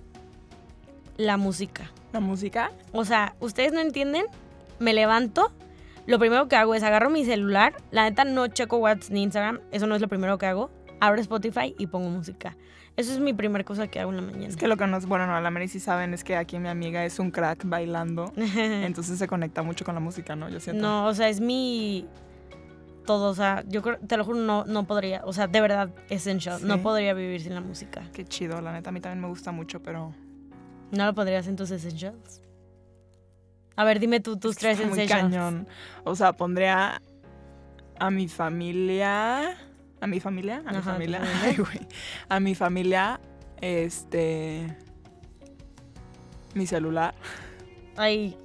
la 1.18 1.38
música. 1.38 1.92
La 2.14 2.20
música. 2.20 2.72
O 2.92 3.06
sea, 3.06 3.36
ustedes 3.40 3.72
no 3.74 3.82
entienden, 3.82 4.26
me 4.80 4.94
levanto, 4.94 5.52
lo 6.08 6.18
primero 6.18 6.48
que 6.48 6.56
hago 6.56 6.74
es 6.74 6.82
agarro 6.84 7.10
mi 7.10 7.26
celular, 7.26 7.76
la 7.92 8.04
neta 8.10 8.24
no 8.24 8.48
checo 8.48 8.78
WhatsApp 8.78 9.12
ni 9.12 9.24
Instagram, 9.24 9.60
eso 9.72 9.86
no 9.86 9.96
es 9.96 10.02
lo 10.02 10.08
primero 10.08 10.38
que 10.38 10.46
hago, 10.48 10.72
abro 11.00 11.22
Spotify 11.22 11.76
y 11.78 11.88
pongo 11.88 12.10
música. 12.10 12.56
Eso 13.00 13.14
es 13.14 13.20
mi 13.20 13.32
primera 13.32 13.64
cosa 13.64 13.88
que 13.88 14.00
hago 14.02 14.10
en 14.12 14.18
la 14.18 14.22
mañana. 14.24 14.48
Es 14.48 14.58
que 14.58 14.68
lo 14.68 14.76
que 14.76 14.86
nos, 14.86 15.06
bueno, 15.06 15.26
no, 15.26 15.40
la 15.40 15.50
Mary 15.52 15.70
sí 15.70 15.80
saben 15.80 16.14
es 16.14 16.26
que 16.26 16.36
aquí 16.36 16.60
mi 16.60 16.68
amiga 16.68 17.06
es 17.06 17.18
un 17.18 17.32
crack 17.32 17.64
bailando. 17.64 18.34
Entonces 18.36 19.18
se 19.18 19.26
conecta 19.26 19.64
mucho 19.64 19.86
con 19.86 19.96
la 19.96 20.02
música, 20.02 20.36
¿no? 20.36 20.50
Yo 20.50 20.60
siento. 20.60 20.82
no, 20.82 21.06
o 21.06 21.14
sea, 21.14 21.30
es 21.30 21.40
mi 21.40 22.06
todo, 23.06 23.30
o 23.30 23.34
sea, 23.34 23.64
yo 23.68 23.82
creo, 23.82 23.98
te 24.06 24.18
lo 24.18 24.26
juro, 24.26 24.38
no, 24.40 24.66
no 24.66 24.84
podría, 24.86 25.22
o 25.24 25.32
sea, 25.32 25.48
de 25.48 25.62
verdad, 25.62 25.90
essential, 26.10 26.60
no 26.68 26.76
Sí. 26.76 26.82
podría 26.82 27.14
vivir 27.14 27.40
sin 27.42 27.56
la 27.56 27.62
música. 27.62 28.04
Qué 28.14 28.26
chido, 28.26 28.60
la 28.60 28.74
neta, 28.74 28.90
a 28.90 28.92
mí 28.92 29.00
también 29.00 29.22
me 29.22 29.30
gusta 29.30 29.52
mucho, 29.54 29.82
pero. 29.82 30.14
No 30.92 31.06
lo 31.06 31.14
podrías 31.16 31.48
en 31.48 31.56
tus 31.56 31.72
essentials. 31.72 32.42
A 33.78 33.86
ver, 33.86 34.00
dime 34.02 34.20
tú 34.20 34.38
tus 34.38 34.58
tres 34.58 34.78
Está 34.78 34.94
muy 34.94 35.08
cañón. 35.08 35.68
O 36.04 36.16
sea, 36.16 36.34
pondría 36.34 37.02
a 37.98 38.12
mi 38.12 38.28
familia. 38.28 39.56
¿A 40.02 40.08
mi 40.08 40.20
familia? 40.20 40.64
A 40.66 40.72
mi 40.72 40.78
Ajá, 40.78 40.94
familia. 40.94 41.20
familia. 41.20 41.42
Ay, 41.44 41.56
güey. 41.58 41.88
A 42.30 42.40
mi 42.40 42.56
familia, 42.56 43.20
este. 43.62 44.76
Mi 46.54 46.66
celular. 46.66 47.14
Ay, 47.98 48.36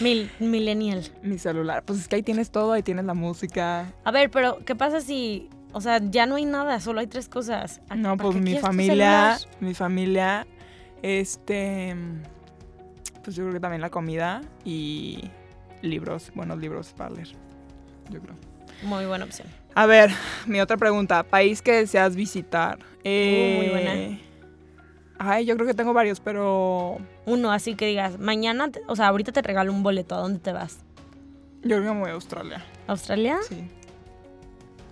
mil, 0.00 0.30
millennial. 0.40 1.02
Mi 1.22 1.38
celular. 1.38 1.82
Pues 1.84 2.00
es 2.00 2.08
que 2.08 2.16
ahí 2.16 2.22
tienes 2.22 2.50
todo, 2.50 2.72
ahí 2.72 2.82
tienes 2.82 3.04
la 3.06 3.14
música. 3.14 3.92
A 4.04 4.10
ver, 4.10 4.30
pero 4.30 4.58
¿qué 4.66 4.74
pasa 4.76 5.00
si, 5.00 5.48
o 5.72 5.80
sea, 5.80 6.00
ya 6.02 6.26
no 6.26 6.34
hay 6.36 6.44
nada, 6.44 6.78
solo 6.80 7.00
hay 7.00 7.06
tres 7.06 7.26
cosas? 7.28 7.80
¿A- 7.88 7.96
No, 7.96 8.16
pues 8.18 8.36
mi 8.36 8.58
familia, 8.58 9.38
mi 9.60 9.72
familia, 9.72 10.46
este, 11.02 11.96
pues 13.24 13.34
yo 13.36 13.44
creo 13.44 13.54
que 13.54 13.60
también 13.60 13.80
la 13.80 13.88
comida 13.90 14.42
y 14.66 15.30
libros, 15.80 16.30
buenos 16.34 16.58
libros 16.58 16.92
para 16.92 17.08
leer, 17.08 17.28
yo 18.10 18.20
creo. 18.20 18.34
Muy 18.82 19.06
buena 19.06 19.24
opción. 19.24 19.48
A 19.74 19.86
ver, 19.86 20.10
mi 20.46 20.60
otra 20.60 20.76
pregunta, 20.76 21.22
país 21.22 21.62
que 21.62 21.72
deseas 21.72 22.16
visitar. 22.16 22.78
Uh, 23.04 23.56
muy 23.56 23.68
buena. 23.68 23.94
Eh, 23.96 24.20
Ay, 25.18 25.44
yo 25.44 25.54
creo 25.56 25.66
que 25.66 25.74
tengo 25.74 25.92
varios, 25.92 26.18
pero 26.20 26.96
Uno, 27.26 27.52
así 27.52 27.74
que 27.74 27.86
digas, 27.86 28.18
mañana, 28.18 28.70
te- 28.70 28.80
o 28.86 28.96
sea, 28.96 29.08
ahorita 29.08 29.32
te 29.32 29.42
regalo 29.42 29.70
un 29.72 29.82
boleto, 29.82 30.14
¿a 30.14 30.18
dónde 30.18 30.38
te 30.38 30.52
vas? 30.52 30.78
yo 31.62 31.76
creo 31.76 31.82
que 31.82 31.92
me 31.92 32.00
voy 32.00 32.10
a 32.10 32.14
Australia, 32.14 32.64
¿Australia? 32.86 33.38
sí. 33.46 33.68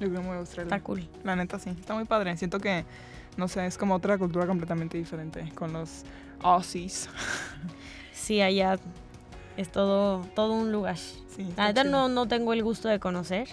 Yo 0.00 0.06
creo 0.08 0.12
que 0.12 0.18
me 0.20 0.26
voy 0.26 0.37
a 0.37 0.40
Australia. 0.40 0.75
Está 0.76 0.85
cool. 0.85 1.08
La 1.25 1.35
neta 1.35 1.58
sí, 1.58 1.70
está 1.70 1.94
muy 1.94 2.04
padre. 2.04 2.37
Siento 2.37 2.61
que, 2.61 2.85
no 3.38 3.49
sé, 3.49 3.66
es 3.66 3.76
como 3.78 3.94
otra 3.94 4.16
cultura 4.18 4.47
completamente 4.47 4.97
diferente 4.99 5.50
con 5.54 5.73
los 5.73 6.04
Aussies. 6.42 7.08
Sí, 8.12 8.42
allá 8.42 8.78
es 9.56 9.73
todo, 9.73 10.20
todo 10.35 10.52
un 10.52 10.70
lugar. 10.73 10.97
Sí, 10.99 11.49
La 11.56 11.68
neta 11.68 11.82
no, 11.85 12.08
no 12.11 12.28
tengo 12.28 12.52
el 12.52 12.62
gusto 12.62 12.88
de 12.88 12.99
conocer, 13.00 13.49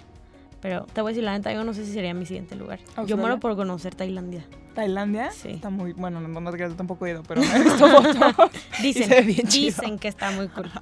pero 0.62 0.86
te 0.94 1.02
voy 1.02 1.10
a 1.10 1.12
decir, 1.12 1.24
la 1.24 1.34
neta 1.34 1.54
yo 1.54 1.64
no 1.64 1.74
sé 1.74 1.86
si 1.86 1.94
sería 1.94 2.14
mi 2.14 2.26
siguiente 2.26 2.56
lugar. 2.56 2.80
Yo 3.06 3.18
muero 3.18 3.40
por 3.40 3.56
conocer 3.56 3.96
Tailandia. 3.96 4.46
¿Tailandia? 4.74 5.32
Sí. 5.32 5.50
Está 5.50 5.70
muy, 5.70 5.94
bueno, 5.94 6.20
no, 6.20 6.28
no 6.28 6.56
yo 6.58 6.76
tampoco 6.76 7.06
he 7.06 7.12
ido, 7.12 7.24
pero 7.24 7.42
me 7.42 7.48
he 7.48 7.64
visto 7.64 7.88
fotos. 7.90 8.52
Dicen, 8.82 9.28
chido. 9.48 9.48
dicen 9.48 10.00
que 10.00 10.08
está 10.08 10.32
muy 10.32 10.48
cool. 10.50 10.70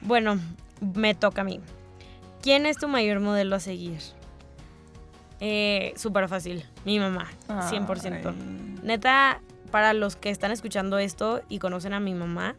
Bueno, 0.00 0.38
me 0.80 1.16
toca 1.16 1.40
a 1.40 1.44
mí. 1.44 1.60
¿Quién 2.40 2.66
es 2.66 2.78
tu 2.78 2.86
mayor 2.86 3.18
modelo 3.18 3.56
a 3.56 3.60
seguir? 3.60 3.98
Eh, 5.40 5.92
Súper 5.96 6.28
fácil. 6.28 6.64
Mi 6.84 7.00
mamá, 7.00 7.26
100%. 7.48 8.26
Ay. 8.26 8.78
Neta, 8.84 9.40
para 9.72 9.92
los 9.92 10.16
que 10.16 10.30
están 10.30 10.52
escuchando 10.52 10.98
esto 10.98 11.42
y 11.48 11.58
conocen 11.58 11.94
a 11.94 12.00
mi 12.00 12.14
mamá, 12.14 12.54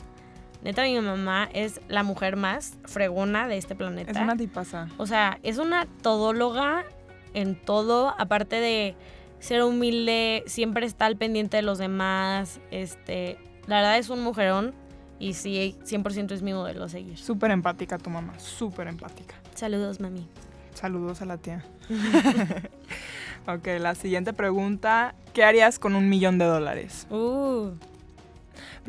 neta, 0.63 0.83
mi 0.83 0.99
mamá 0.99 1.49
es 1.53 1.81
la 1.87 2.03
mujer 2.03 2.35
más 2.35 2.77
fregona 2.85 3.47
de 3.47 3.57
este 3.57 3.75
planeta. 3.75 4.11
Es 4.11 4.17
una 4.17 4.35
tipaza. 4.35 4.87
O 4.97 5.05
sea, 5.05 5.39
es 5.43 5.57
una 5.57 5.85
todóloga 6.01 6.85
en 7.33 7.55
todo, 7.55 8.13
aparte 8.17 8.57
de 8.57 8.95
ser 9.39 9.63
humilde, 9.63 10.43
siempre 10.47 10.85
está 10.85 11.05
al 11.05 11.15
pendiente 11.15 11.57
de 11.57 11.63
los 11.63 11.77
demás. 11.77 12.59
Este, 12.71 13.37
la 13.67 13.77
verdad 13.77 13.97
es 13.97 14.09
un 14.09 14.21
mujerón 14.21 14.73
y 15.19 15.33
sí, 15.33 15.75
100% 15.83 16.31
es 16.31 16.41
mi 16.41 16.53
modelo 16.53 16.85
a 16.85 16.89
seguir. 16.89 17.17
Súper 17.17 17.51
empática 17.51 17.97
tu 17.97 18.09
mamá, 18.09 18.37
súper 18.39 18.87
empática. 18.87 19.35
Saludos, 19.55 19.99
mami. 19.99 20.27
Saludos 20.73 21.21
a 21.21 21.25
la 21.25 21.37
tía. 21.37 21.65
ok, 23.47 23.67
la 23.79 23.95
siguiente 23.95 24.31
pregunta. 24.31 25.13
¿Qué 25.33 25.43
harías 25.43 25.77
con 25.77 25.95
un 25.95 26.07
millón 26.07 26.37
de 26.37 26.45
dólares? 26.45 27.05
Uh, 27.09 27.71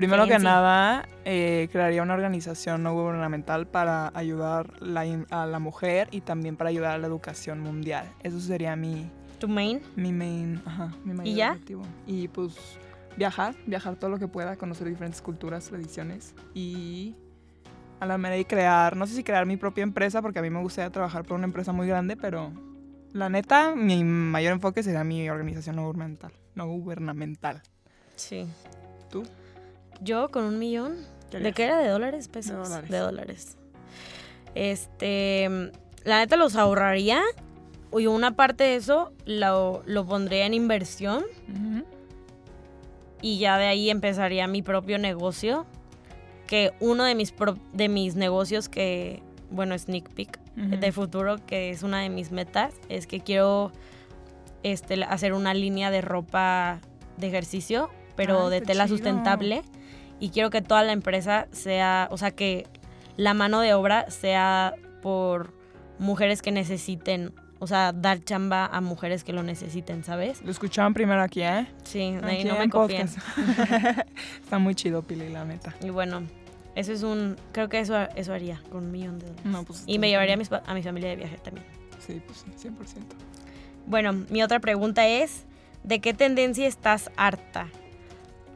Primero 0.01 0.27
que 0.27 0.39
nada, 0.39 1.07
eh, 1.27 1.69
crearía 1.71 2.03
una 2.03 2.15
organización 2.15 2.83
no 2.83 2.95
gubernamental 2.95 3.67
para 3.67 4.11
ayudar 4.15 4.81
la 4.81 5.03
a 5.29 5.45
la 5.45 5.59
mujer 5.59 6.09
y 6.11 6.23
también 6.23 6.57
para 6.57 6.71
ayudar 6.71 6.93
a 6.93 6.99
la 6.99 7.07
educación 7.07 7.61
mundial. 7.61 8.11
Eso 8.23 8.41
sería 8.41 8.77
mi, 8.77 9.11
tu 9.39 9.47
main. 9.47 9.83
mi 9.97 10.11
main, 10.11 10.63
ajá, 10.65 10.95
mi 11.05 11.13
mayor 11.13 11.37
ya? 11.37 11.51
objetivo. 11.53 11.83
Y 12.07 12.29
pues 12.29 12.79
viajar, 13.19 13.55
viajar 13.67 13.97
todo 13.97 14.09
lo 14.09 14.19
que 14.19 14.27
pueda, 14.27 14.57
conocer 14.57 14.89
diferentes 14.89 15.21
culturas, 15.21 15.67
tradiciones 15.67 16.35
y 16.55 17.15
a 18.01 18.07
la 18.07 18.17
mera 18.17 18.39
y 18.39 18.47
crear, 18.47 18.97
no 18.97 19.07
sé 19.07 19.15
si 19.17 19.23
crear 19.23 19.45
mi 19.45 19.59
propia 19.59 19.83
empresa, 19.83 20.23
porque 20.23 20.39
a 20.39 20.43
mí 20.43 20.49
me 20.49 20.63
gustaría 20.63 20.89
trabajar 20.91 21.25
por 21.25 21.37
una 21.37 21.45
empresa 21.45 21.73
muy 21.73 21.87
grande, 21.87 22.17
pero 22.17 22.55
la 23.13 23.29
neta, 23.29 23.75
mi 23.75 24.03
mayor 24.03 24.55
enfoque 24.55 24.83
sería 24.83 25.05
mi 25.05 25.29
organización 25.29 25.77
no 25.77 25.83
gubernamental. 25.83 26.33
No 26.55 26.67
gubernamental. 26.69 27.61
Sí. 28.17 28.47
¿Tú? 29.11 29.25
Yo 30.01 30.31
con 30.31 30.45
un 30.45 30.59
millón. 30.59 30.97
¿Qué 31.31 31.39
¿De 31.39 31.53
qué 31.53 31.65
era? 31.65 31.79
¿De 31.79 31.89
dólares? 31.89 32.29
¿Pesos? 32.29 32.53
De 32.53 32.59
dólares. 32.75 32.91
De 32.91 32.99
dólares. 32.99 33.57
Este. 34.55 35.71
La 36.05 36.19
neta 36.19 36.37
los 36.37 36.57
ahorraría. 36.57 37.23
Y 37.97 38.07
una 38.07 38.37
parte 38.37 38.65
de 38.65 38.77
eso 38.77 39.13
lo, 39.27 39.83
lo 39.85 40.07
pondría 40.07 40.47
en 40.47 40.55
inversión. 40.55 41.25
Y 43.23 43.39
ya 43.39 43.59
de 43.59 43.67
ahí 43.67 43.91
empezaría 43.91 44.47
mi 44.47 44.63
propio 44.63 44.99
negocio. 44.99 45.67
Que 46.47 46.73
uno 46.81 47.05
de 47.05 47.15
mis, 47.15 47.33
pro- 47.33 47.59
de 47.73 47.89
mis 47.89 48.15
negocios 48.17 48.69
que. 48.69 49.23
Bueno, 49.51 49.77
sneak 49.77 50.09
peek 50.11 50.39
Ujú. 50.57 50.77
de 50.81 50.93
futuro, 50.93 51.37
que 51.45 51.71
es 51.71 51.83
una 51.83 52.01
de 52.03 52.09
mis 52.09 52.31
metas, 52.31 52.73
es 52.89 53.09
que 53.09 53.19
quiero 53.21 53.73
este, 54.63 55.03
hacer 55.05 55.33
una 55.33 55.55
línea 55.55 55.91
de 55.91 56.01
ropa 56.03 56.81
de 57.17 57.27
ejercicio, 57.29 57.91
pero 58.15 58.47
Ah, 58.47 58.51
de 58.51 58.61
tela 58.61 58.85
chido. 58.85 58.97
sustentable. 58.97 59.63
Y 60.21 60.31
quiero 60.31 60.51
que 60.51 60.63
toda 60.63 60.83
la 60.85 60.93
empresa 60.93 61.49
sea, 61.51 62.09
o 62.11 62.19
sea, 62.19 62.31
que 62.31 62.67
la 63.17 63.35
mano 63.35 63.61
de 63.61 63.75
obra 63.75 64.11
sea 64.11 64.75
por 65.03 65.53
mujeres 65.99 66.43
que 66.43 66.53
necesiten, 66.53 67.33
o 67.59 67.67
sea, 67.67 67.93
dar 67.93 68.23
chamba 68.23 68.67
a 68.67 68.81
mujeres 68.81 69.25
que 69.25 69.33
lo 69.33 69.43
necesiten, 69.43 70.05
¿sabes? 70.05 70.43
Lo 70.43 70.51
escuchaban 70.51 70.95
primero 70.95 71.23
aquí, 71.23 71.43
¿eh? 71.43 71.67
Sí, 71.85 72.13
de 72.13 72.31
ahí 72.31 72.45
no 72.45 72.57
me 72.57 72.65
en 72.65 72.71
copien. 72.71 73.09
Está 74.43 74.59
muy 74.59 74.75
chido, 74.75 75.03
Pili, 75.03 75.31
la 75.31 75.45
neta. 75.45 75.75
Y 75.83 75.91
bueno, 75.91 76.23
eso 76.75 76.93
es 76.93 77.03
un, 77.03 77.37
creo 77.53 77.69
que 77.69 77.81
eso, 77.81 77.97
eso 78.15 78.33
haría 78.33 78.63
con 78.71 78.85
un 78.85 78.93
millón 78.93 79.19
de 79.19 79.27
dólares. 79.27 79.45
No, 79.45 79.65
pues, 79.65 79.85
y 79.87 79.99
me 79.99 80.09
llevaría 80.09 80.35
a, 80.35 80.37
mis 80.37 80.51
a 80.53 80.75
mi 80.75 80.83
familia 80.83 81.11
de 81.11 81.17
viaje 81.17 81.39
también. 81.39 81.67
Sí, 81.99 82.21
pues 82.27 82.45
sí, 82.57 82.69
100%. 82.69 82.75
Bueno, 83.87 84.13
mi 84.31 84.43
otra 84.43 84.61
pregunta 84.61 85.07
es, 85.07 85.45
¿de 85.83 86.01
qué 86.01 86.15
tendencia 86.15 86.67
estás 86.67 87.11
harta? 87.17 87.69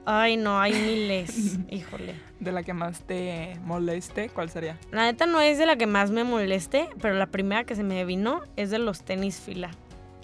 Ay, 0.06 0.36
no, 0.36 0.60
hay 0.60 0.72
miles. 0.74 1.58
Híjole. 1.70 2.14
De 2.40 2.52
la 2.52 2.62
que 2.62 2.74
más 2.74 3.00
te 3.02 3.58
moleste, 3.64 4.28
¿cuál 4.28 4.50
sería? 4.50 4.78
La 4.92 5.04
neta 5.04 5.24
no 5.26 5.40
es 5.40 5.56
de 5.58 5.66
la 5.66 5.76
que 5.76 5.86
más 5.86 6.10
me 6.10 6.24
moleste, 6.24 6.88
pero 7.00 7.14
la 7.14 7.26
primera 7.26 7.64
que 7.64 7.74
se 7.74 7.82
me 7.82 8.04
vino 8.04 8.42
es 8.56 8.70
de 8.70 8.78
los 8.78 9.02
tenis 9.02 9.40
fila. 9.40 9.70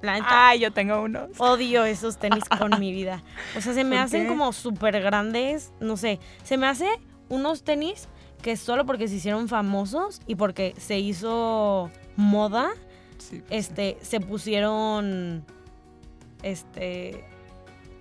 La 0.03 0.15
neta, 0.15 0.49
Ay, 0.49 0.61
yo 0.61 0.73
tengo 0.73 1.01
unos. 1.03 1.29
odio 1.39 1.85
esos 1.85 2.19
tenis 2.19 2.45
con 2.59 2.79
mi 2.79 2.93
vida. 2.93 3.23
O 3.57 3.61
sea, 3.61 3.73
se 3.75 3.85
me 3.85 3.97
¿Por 3.97 4.05
hacen 4.05 4.23
qué? 4.23 4.29
como 4.29 4.53
súper 4.53 5.01
grandes, 5.01 5.73
no 5.81 5.97
sé. 5.97 6.19
Se 6.43 6.57
me 6.59 6.67
hace 6.67 6.89
unos 7.29 7.63
tenis 7.65 8.09
que 8.43 8.57
solo 8.57 8.85
porque 8.87 9.09
se 9.09 9.15
hicieron 9.17 9.49
famosos 9.49 10.21
y 10.27 10.35
porque 10.35 10.75
se 10.79 10.99
hizo 10.99 11.91
moda, 12.17 12.71
Sí, 13.19 13.43
pues, 13.47 13.69
este, 13.69 13.99
se 14.01 14.21
pusieron, 14.21 15.45
este, 16.43 17.25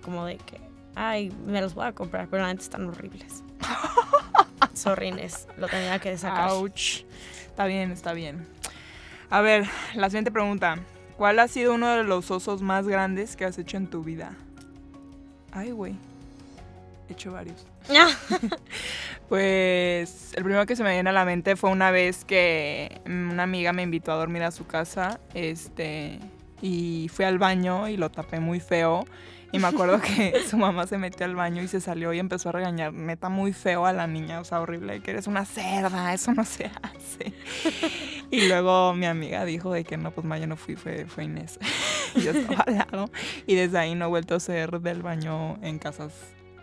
como 0.02 0.24
de 0.24 0.36
que, 0.38 0.59
ay, 1.00 1.32
me 1.46 1.60
los 1.62 1.74
voy 1.74 1.86
a 1.86 1.92
comprar, 1.92 2.28
pero 2.28 2.46
neta 2.46 2.62
están 2.62 2.86
horribles. 2.86 3.42
Sorry, 4.74 5.08
Inés, 5.08 5.48
lo 5.56 5.66
tenía 5.66 5.98
que 5.98 6.16
sacar. 6.18 6.50
Ouch. 6.50 7.04
Está 7.46 7.64
bien, 7.64 7.90
está 7.90 8.12
bien. 8.12 8.46
A 9.30 9.40
ver, 9.40 9.66
la 9.94 10.10
siguiente 10.10 10.30
pregunta. 10.30 10.78
¿Cuál 11.16 11.38
ha 11.38 11.48
sido 11.48 11.74
uno 11.74 11.88
de 11.96 12.04
los 12.04 12.30
osos 12.30 12.60
más 12.62 12.86
grandes 12.86 13.36
que 13.36 13.44
has 13.44 13.58
hecho 13.58 13.76
en 13.76 13.86
tu 13.86 14.04
vida? 14.04 14.32
Ay, 15.52 15.70
güey. 15.70 15.94
He 17.08 17.12
hecho 17.12 17.32
varios. 17.32 17.66
Pues 19.28 20.32
el 20.34 20.42
primero 20.42 20.66
que 20.66 20.74
se 20.74 20.82
me 20.82 20.92
viene 20.92 21.08
a 21.08 21.12
la 21.12 21.24
mente 21.24 21.54
fue 21.54 21.70
una 21.70 21.92
vez 21.92 22.24
que 22.24 23.00
una 23.06 23.44
amiga 23.44 23.72
me 23.72 23.82
invitó 23.82 24.10
a 24.10 24.16
dormir 24.16 24.42
a 24.42 24.50
su 24.50 24.66
casa, 24.66 25.20
este, 25.34 26.18
y 26.60 27.08
fui 27.14 27.24
al 27.24 27.38
baño 27.38 27.86
y 27.86 27.96
lo 27.96 28.10
tapé 28.10 28.40
muy 28.40 28.58
feo. 28.58 29.04
Y 29.52 29.58
me 29.58 29.66
acuerdo 29.66 30.00
que 30.00 30.42
su 30.48 30.56
mamá 30.56 30.86
se 30.86 30.96
metió 30.98 31.26
al 31.26 31.34
baño 31.34 31.62
y 31.62 31.68
se 31.68 31.80
salió 31.80 32.12
y 32.12 32.18
empezó 32.18 32.50
a 32.50 32.52
regañar 32.52 32.92
neta 32.92 33.28
muy 33.28 33.52
feo 33.52 33.84
a 33.86 33.92
la 33.92 34.06
niña, 34.06 34.40
o 34.40 34.44
sea, 34.44 34.60
horrible, 34.60 35.00
que 35.00 35.10
eres 35.10 35.26
una 35.26 35.44
cerda, 35.44 36.14
eso 36.14 36.32
no 36.32 36.44
se 36.44 36.70
hace. 36.82 37.32
Y 38.30 38.46
luego 38.48 38.94
mi 38.94 39.06
amiga 39.06 39.44
dijo 39.44 39.72
de 39.72 39.82
que 39.84 39.96
no, 39.96 40.12
pues 40.12 40.24
Maya 40.24 40.46
no 40.46 40.56
fui, 40.56 40.76
fue, 40.76 41.06
fue 41.06 41.24
Inés. 41.24 41.58
Y 42.14 42.22
yo 42.22 42.32
estaba 42.32 42.62
al 42.64 42.74
lado. 42.76 43.10
Y 43.46 43.54
desde 43.54 43.78
ahí 43.78 43.94
no 43.94 44.06
he 44.06 44.08
vuelto 44.08 44.34
a 44.34 44.40
ser 44.40 44.80
del 44.80 45.00
baño 45.00 45.58
en 45.62 45.78
casas 45.78 46.12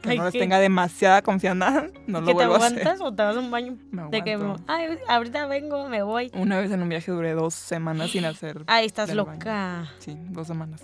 que 0.01 0.09
Ay, 0.11 0.17
no 0.17 0.25
les 0.25 0.33
¿qué? 0.33 0.39
tenga 0.39 0.59
demasiada 0.59 1.21
confianza, 1.21 1.87
no 2.07 2.19
lo 2.21 2.27
¿Que 2.27 2.31
te 2.33 2.35
vuelvo 2.35 2.55
a 2.55 2.57
hacer. 2.57 2.79
aguantas 2.81 3.01
o 3.01 3.13
te 3.13 3.23
vas 3.23 3.35
a 3.35 3.39
un 3.39 3.49
baño? 3.49 3.77
Me 3.91 4.09
De 4.09 4.21
que, 4.23 4.37
ay, 4.67 4.97
ahorita 5.07 5.47
vengo, 5.47 5.87
me 5.87 6.03
voy. 6.03 6.29
Una 6.33 6.59
vez 6.59 6.69
en 6.71 6.81
un 6.81 6.89
viaje 6.89 7.11
duré 7.11 7.31
dos 7.31 7.53
semanas 7.53 8.11
sin 8.11 8.25
hacer. 8.25 8.63
Ay, 8.67 8.85
estás 8.85 9.07
del 9.07 9.21
baño. 9.21 9.33
loca. 9.33 9.89
Sí, 9.99 10.17
dos 10.29 10.47
semanas. 10.47 10.83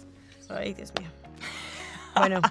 Ay, 0.50 0.74
Dios 0.74 0.94
mío. 1.00 1.10
Bueno, 2.15 2.41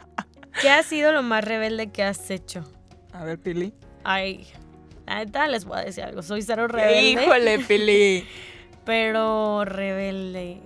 ¿qué 0.60 0.70
ha 0.70 0.82
sido 0.82 1.12
lo 1.12 1.22
más 1.22 1.44
rebelde 1.44 1.90
que 1.90 2.02
has 2.02 2.30
hecho? 2.30 2.64
A 3.12 3.24
ver, 3.24 3.38
Pili. 3.38 3.72
Ay, 4.04 4.46
la 5.06 5.16
neta 5.16 5.46
les 5.46 5.64
voy 5.64 5.78
a 5.78 5.82
decir 5.82 6.04
algo. 6.04 6.22
Soy 6.22 6.42
cero 6.42 6.68
rebelde. 6.68 7.22
Híjole, 7.22 7.58
Pili. 7.60 8.26
Pero 8.84 9.64
rebelde. 9.64 10.60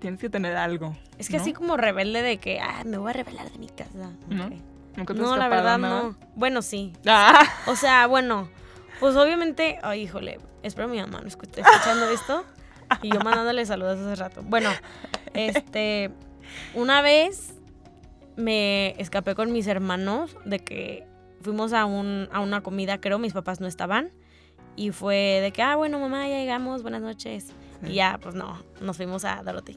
Tienes 0.00 0.20
que 0.20 0.30
tener 0.30 0.56
algo. 0.56 0.96
Es 1.18 1.28
que 1.28 1.36
¿no? 1.36 1.42
así 1.42 1.52
como 1.52 1.76
rebelde 1.76 2.22
de 2.22 2.38
que, 2.38 2.60
ah, 2.60 2.82
me 2.84 2.98
voy 2.98 3.10
a 3.10 3.14
rebelar 3.14 3.50
de 3.50 3.58
mi 3.58 3.68
casa. 3.68 4.12
¿No? 4.28 4.50
¿Nunca 4.96 5.14
te 5.14 5.20
has 5.20 5.26
No, 5.26 5.36
la 5.36 5.48
verdad 5.48 5.78
nada? 5.78 6.02
no. 6.02 6.16
Bueno, 6.36 6.62
sí. 6.62 6.92
Ah, 7.06 7.42
O 7.66 7.74
sea, 7.74 8.06
bueno, 8.06 8.48
pues 9.00 9.16
obviamente, 9.16 9.78
ay, 9.82 10.02
híjole, 10.02 10.38
espero 10.62 10.86
mi 10.88 11.00
mamá 11.00 11.20
no 11.20 11.26
esté 11.28 11.60
escuchando 11.60 12.08
esto 12.10 12.44
y 13.02 13.12
yo 13.12 13.20
mandándole 13.20 13.66
saludos 13.66 13.98
hace 13.98 14.14
rato. 14.14 14.42
Bueno, 14.44 14.70
este, 15.34 16.10
una 16.74 17.02
vez 17.02 17.54
me 18.38 18.94
escapé 19.00 19.34
con 19.34 19.52
mis 19.52 19.66
hermanos 19.66 20.36
de 20.44 20.60
que 20.60 21.04
fuimos 21.42 21.72
a, 21.72 21.84
un, 21.84 22.28
a 22.32 22.40
una 22.40 22.62
comida, 22.62 23.00
creo, 23.00 23.18
mis 23.18 23.32
papás 23.32 23.60
no 23.60 23.66
estaban. 23.66 24.12
Y 24.76 24.92
fue 24.92 25.40
de 25.42 25.50
que, 25.50 25.60
ah, 25.60 25.74
bueno, 25.74 25.98
mamá, 25.98 26.28
ya 26.28 26.38
llegamos, 26.38 26.82
buenas 26.82 27.02
noches. 27.02 27.46
Sí. 27.82 27.90
Y 27.90 27.94
ya, 27.94 28.18
pues 28.22 28.36
no, 28.36 28.62
nos 28.80 28.96
fuimos 28.96 29.24
a 29.24 29.42
Dorothy. 29.42 29.76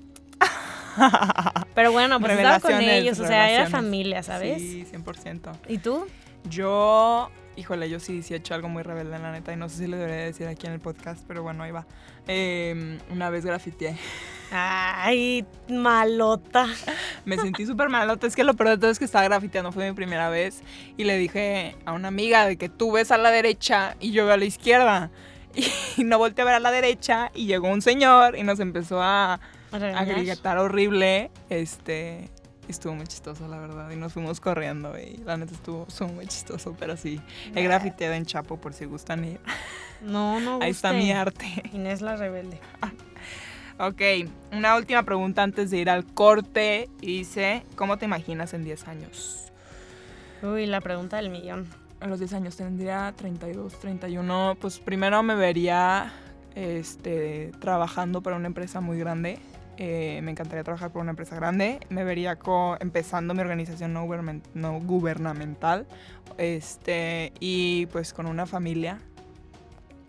Pero 1.75 1.91
bueno, 1.91 2.19
pues 2.19 2.33
estaba 2.33 2.59
con 2.59 2.79
ellos, 2.79 3.19
o 3.19 3.25
sea, 3.25 3.49
era 3.49 3.67
familia, 3.67 4.21
¿sabes? 4.21 4.61
Sí, 4.61 4.85
100%. 4.85 5.57
¿Y 5.67 5.79
tú? 5.79 6.05
Yo, 6.47 7.31
híjole, 7.55 7.89
yo 7.89 7.99
sí, 7.99 8.21
sí 8.21 8.35
he 8.35 8.37
hecho 8.37 8.53
algo 8.53 8.69
muy 8.69 8.83
rebelde, 8.83 9.17
la 9.17 9.31
neta, 9.31 9.53
y 9.53 9.57
no 9.57 9.69
sé 9.69 9.77
si 9.77 9.87
le 9.87 9.97
debería 9.97 10.25
decir 10.25 10.47
aquí 10.47 10.67
en 10.67 10.73
el 10.73 10.79
podcast, 10.79 11.25
pero 11.27 11.41
bueno, 11.41 11.63
ahí 11.63 11.71
va. 11.71 11.87
Eh, 12.27 12.99
una 13.09 13.31
vez 13.31 13.43
grafiteé. 13.43 13.97
Ay, 14.51 15.45
malota. 15.69 16.67
Me 17.23 17.37
sentí 17.37 17.65
súper 17.65 17.87
malota. 17.89 18.27
Es 18.27 18.35
que 18.35 18.43
lo 18.43 18.53
peor 18.53 18.71
de 18.71 18.77
todo 18.77 18.91
es 18.91 18.99
que 18.99 19.05
estaba 19.05 19.23
grafiteando, 19.23 19.71
fue 19.71 19.89
mi 19.89 19.95
primera 19.95 20.29
vez. 20.29 20.61
Y 20.97 21.05
le 21.05 21.17
dije 21.17 21.75
a 21.85 21.93
una 21.93 22.09
amiga 22.09 22.45
de 22.45 22.57
que 22.57 22.67
tú 22.67 22.91
ves 22.91 23.11
a 23.11 23.17
la 23.17 23.31
derecha 23.31 23.95
y 23.99 24.11
yo 24.11 24.25
veo 24.25 24.33
a 24.33 24.37
la 24.37 24.45
izquierda. 24.45 25.09
Y 25.97 26.03
no 26.03 26.17
volteé 26.17 26.41
a 26.41 26.45
ver 26.45 26.55
a 26.55 26.59
la 26.59 26.71
derecha 26.71 27.31
y 27.33 27.45
llegó 27.45 27.69
un 27.69 27.81
señor 27.81 28.37
y 28.37 28.43
nos 28.43 28.59
empezó 28.59 29.01
a, 29.01 29.35
a 29.71 29.79
regañar. 29.79 30.23
gritar 30.23 30.57
horrible. 30.57 31.31
Este, 31.49 32.29
estuvo 32.67 32.93
muy 32.93 33.07
chistoso, 33.07 33.47
la 33.47 33.57
verdad. 33.57 33.89
Y 33.91 33.95
nos 33.95 34.11
fuimos 34.11 34.41
corriendo 34.41 34.99
y 34.99 35.17
la 35.23 35.37
neta 35.37 35.53
estuvo, 35.53 35.85
estuvo 35.87 36.09
muy 36.09 36.27
chistoso. 36.27 36.75
Pero 36.77 36.97
sí, 36.97 37.21
he 37.55 37.63
grafiteado 37.63 38.15
en 38.15 38.25
Chapo 38.25 38.57
por 38.59 38.73
si 38.73 38.83
gustan 38.83 39.23
ir. 39.23 39.39
No, 40.01 40.39
no. 40.41 40.59
Ahí 40.61 40.71
está 40.71 40.91
mi 40.91 41.11
arte. 41.11 41.45
Inés 41.71 42.01
la 42.01 42.17
rebelde. 42.17 42.59
Ok, 43.81 43.99
una 44.51 44.75
última 44.75 45.01
pregunta 45.01 45.41
antes 45.41 45.71
de 45.71 45.77
ir 45.77 45.89
al 45.89 46.05
corte. 46.05 46.87
Dice, 46.99 47.63
¿cómo 47.75 47.97
te 47.97 48.05
imaginas 48.05 48.53
en 48.53 48.63
10 48.63 48.87
años? 48.87 49.51
Uy, 50.43 50.67
la 50.67 50.81
pregunta 50.81 51.17
del 51.17 51.31
millón. 51.31 51.65
A 51.99 52.05
los 52.05 52.19
10 52.19 52.33
años 52.33 52.55
tendría 52.57 53.11
32, 53.17 53.79
31. 53.79 54.55
Pues 54.61 54.77
primero 54.77 55.23
me 55.23 55.33
vería 55.33 56.13
este, 56.53 57.51
trabajando 57.59 58.21
para 58.21 58.35
una 58.35 58.45
empresa 58.45 58.81
muy 58.81 58.99
grande. 58.99 59.39
Eh, 59.77 60.19
me 60.21 60.29
encantaría 60.29 60.63
trabajar 60.63 60.91
por 60.91 61.01
una 61.01 61.09
empresa 61.09 61.35
grande. 61.35 61.79
Me 61.89 62.03
vería 62.03 62.37
empezando 62.81 63.33
mi 63.33 63.41
organización 63.41 63.93
no 63.93 64.05
gubernamental. 64.05 65.87
Este, 66.37 67.33
y 67.39 67.87
pues 67.87 68.13
con 68.13 68.27
una 68.27 68.45
familia, 68.45 68.99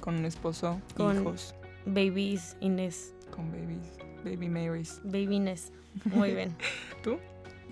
con 0.00 0.16
un 0.16 0.26
esposo, 0.26 0.78
Con- 0.94 1.22
hijos, 1.22 1.54
Babies, 1.86 2.58
Inés. 2.60 3.14
Con 3.34 3.50
babies, 3.50 3.98
baby 4.24 4.48
Marys. 4.48 5.00
Baby 5.04 5.36
Inés. 5.36 5.72
Muy 6.04 6.32
bien. 6.32 6.54
¿Tú? 7.02 7.18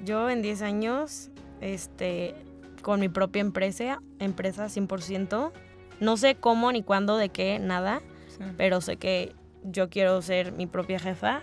Yo 0.05 0.29
en 0.31 0.43
10 0.43 0.63
años, 0.63 1.31
este, 1.61 2.35
con 2.83 2.99
mi 3.01 3.09
propia 3.09 3.41
empresa, 3.41 4.03
empresa 4.19 4.67
100%. 4.67 5.53
No 6.01 6.17
sé 6.17 6.35
cómo, 6.35 6.73
ni 6.73 6.83
cuándo, 6.83 7.17
de 7.17 7.29
qué, 7.29 7.59
nada. 7.59 8.01
Sí. 8.29 8.45
Pero 8.57 8.81
sé 8.81 8.97
que 8.97 9.35
yo 9.63 9.91
quiero 9.91 10.23
ser 10.23 10.53
mi 10.53 10.67
propia 10.67 10.99
jefa. 10.99 11.43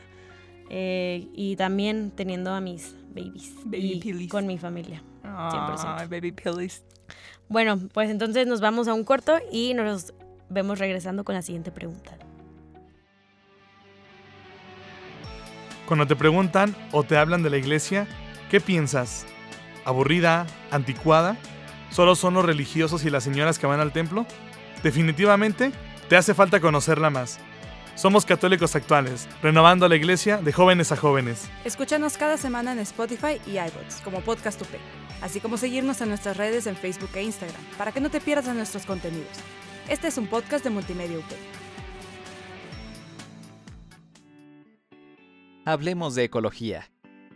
eh, 0.70 1.28
y 1.34 1.56
también 1.56 2.12
teniendo 2.12 2.52
a 2.52 2.60
mis 2.60 2.94
babies. 3.16 3.54
Baby 3.64 4.02
y 4.04 4.28
con 4.28 4.46
mi 4.48 4.58
familia. 4.58 5.02
100%. 5.24 5.96
Ay, 6.00 6.08
baby 6.08 6.32
pillies. 6.32 6.84
Bueno, 7.48 7.80
pues 7.94 8.10
entonces 8.10 8.48
nos 8.48 8.60
vamos 8.60 8.88
a 8.88 8.94
un 8.94 9.04
corto 9.06 9.38
y 9.52 9.74
nos 9.74 10.14
vemos 10.50 10.80
regresando 10.80 11.24
con 11.24 11.36
la 11.36 11.42
siguiente 11.42 11.72
pregunta. 11.72 12.18
Cuando 15.88 16.06
te 16.06 16.18
preguntan 16.18 16.76
o 16.92 17.04
te 17.04 17.18
hablan 17.18 17.44
de 17.44 17.50
la 17.50 17.56
iglesia, 17.56 18.08
¿qué 18.52 18.60
piensas? 18.60 19.26
¿Aburrida? 19.86 20.46
¿Anticuada? 20.70 21.38
¿Solo 21.92 22.16
son 22.16 22.34
los 22.34 22.44
religiosos 22.44 23.06
y 23.06 23.10
las 23.10 23.24
señoras 23.24 23.58
que 23.58 23.68
van 23.68 23.80
al 23.80 23.94
templo? 23.94 24.26
Definitivamente, 24.84 25.72
te 26.10 26.18
hace 26.18 26.34
falta 26.34 26.60
conocerla 26.60 27.10
más. 27.10 27.40
Somos 27.96 28.26
católicos 28.26 28.76
actuales, 28.76 29.30
renovando 29.42 29.88
la 29.88 29.96
iglesia 29.96 30.38
de 30.40 30.52
jóvenes 30.52 30.92
a 30.92 30.98
jóvenes. 30.98 31.50
Escúchanos 31.64 32.18
cada 32.18 32.36
semana 32.36 32.74
en 32.74 32.80
Spotify 32.80 33.40
y 33.48 33.52
iBots 33.52 34.02
como 34.04 34.20
Podcast 34.20 34.62
UP, 34.62 34.68
así 35.22 35.40
como 35.40 35.56
seguirnos 35.56 36.02
en 36.02 36.10
nuestras 36.10 36.36
redes 36.36 36.68
en 36.68 36.76
Facebook 36.76 37.12
e 37.16 37.24
Instagram 37.24 37.62
para 37.78 37.94
que 37.94 38.02
no 38.02 38.12
te 38.12 38.20
pierdas 38.20 38.48
de 38.48 38.56
nuestros 38.56 38.86
contenidos. 38.86 39.38
Este 39.88 40.10
es 40.10 40.18
un 40.18 40.28
podcast 40.28 40.66
de 40.66 40.70
Multimedia 40.70 41.18
UP. 41.18 41.57
Hablemos 45.68 46.16
de 46.16 46.24
ecología. 46.24 46.90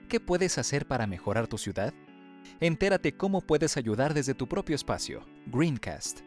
¿Qué 0.07 0.21
puedes 0.21 0.57
hacer 0.57 0.87
para 0.87 1.05
mejorar 1.05 1.47
tu 1.47 1.57
ciudad? 1.57 1.93
Entérate 2.61 3.17
cómo 3.17 3.41
puedes 3.41 3.75
ayudar 3.75 4.13
desde 4.13 4.33
tu 4.33 4.47
propio 4.47 4.73
espacio. 4.73 5.25
Greencast. 5.47 6.21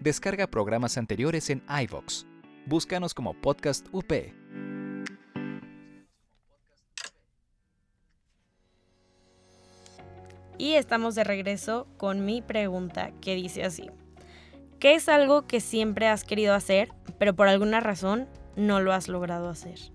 Descarga 0.00 0.46
programas 0.46 0.98
anteriores 0.98 1.48
en 1.48 1.62
iVox. 1.82 2.26
Búscanos 2.66 3.14
como 3.14 3.32
Podcast 3.40 3.86
UP. 3.90 4.12
Y 10.58 10.74
estamos 10.74 11.14
de 11.14 11.24
regreso 11.24 11.86
con 11.96 12.26
mi 12.26 12.42
pregunta 12.42 13.12
que 13.22 13.34
dice 13.34 13.64
así. 13.64 13.88
¿Qué 14.78 14.92
es 14.92 15.08
algo 15.08 15.46
que 15.46 15.60
siempre 15.60 16.06
has 16.06 16.22
querido 16.22 16.52
hacer, 16.52 16.90
pero 17.18 17.34
por 17.34 17.48
alguna 17.48 17.80
razón 17.80 18.28
no 18.56 18.80
lo 18.80 18.92
has 18.92 19.08
logrado 19.08 19.48
hacer? 19.48 19.93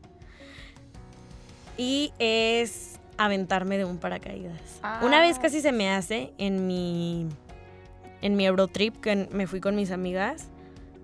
Y 1.79 2.11
es 2.19 2.99
aventarme 3.17 3.77
de 3.77 3.85
un 3.85 3.99
paracaídas. 3.99 4.81
Una 5.01 5.21
vez 5.21 5.39
casi 5.39 5.61
se 5.61 5.71
me 5.71 5.89
hace 5.89 6.33
en 6.37 6.67
mi 6.67 7.25
en 8.21 8.35
mi 8.35 8.45
Eurotrip 8.45 8.99
que 8.99 9.29
me 9.31 9.47
fui 9.47 9.61
con 9.61 9.77
mis 9.77 9.91
amigas. 9.91 10.49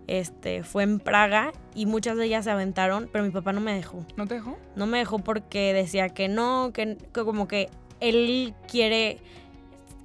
Este, 0.08 0.64
fue 0.64 0.84
en 0.84 1.00
Praga 1.00 1.54
y 1.74 1.86
muchas 1.86 2.18
de 2.18 2.26
ellas 2.26 2.44
se 2.44 2.52
aventaron, 2.52 3.10
pero 3.10 3.24
mi 3.24 3.32
papá 3.32 3.54
no 3.54 3.62
me 3.62 3.74
dejó. 3.74 4.06
¿No 4.18 4.28
te 4.28 4.36
dejó? 4.36 4.58
No 4.76 4.86
me 4.86 4.98
dejó 4.98 5.20
porque 5.20 5.74
decía 5.74 6.10
que 6.10 6.28
no, 6.28 6.72
que, 6.74 6.98
que 7.14 7.24
como 7.24 7.48
que 7.48 7.70
él 8.02 8.54
quiere 8.68 9.20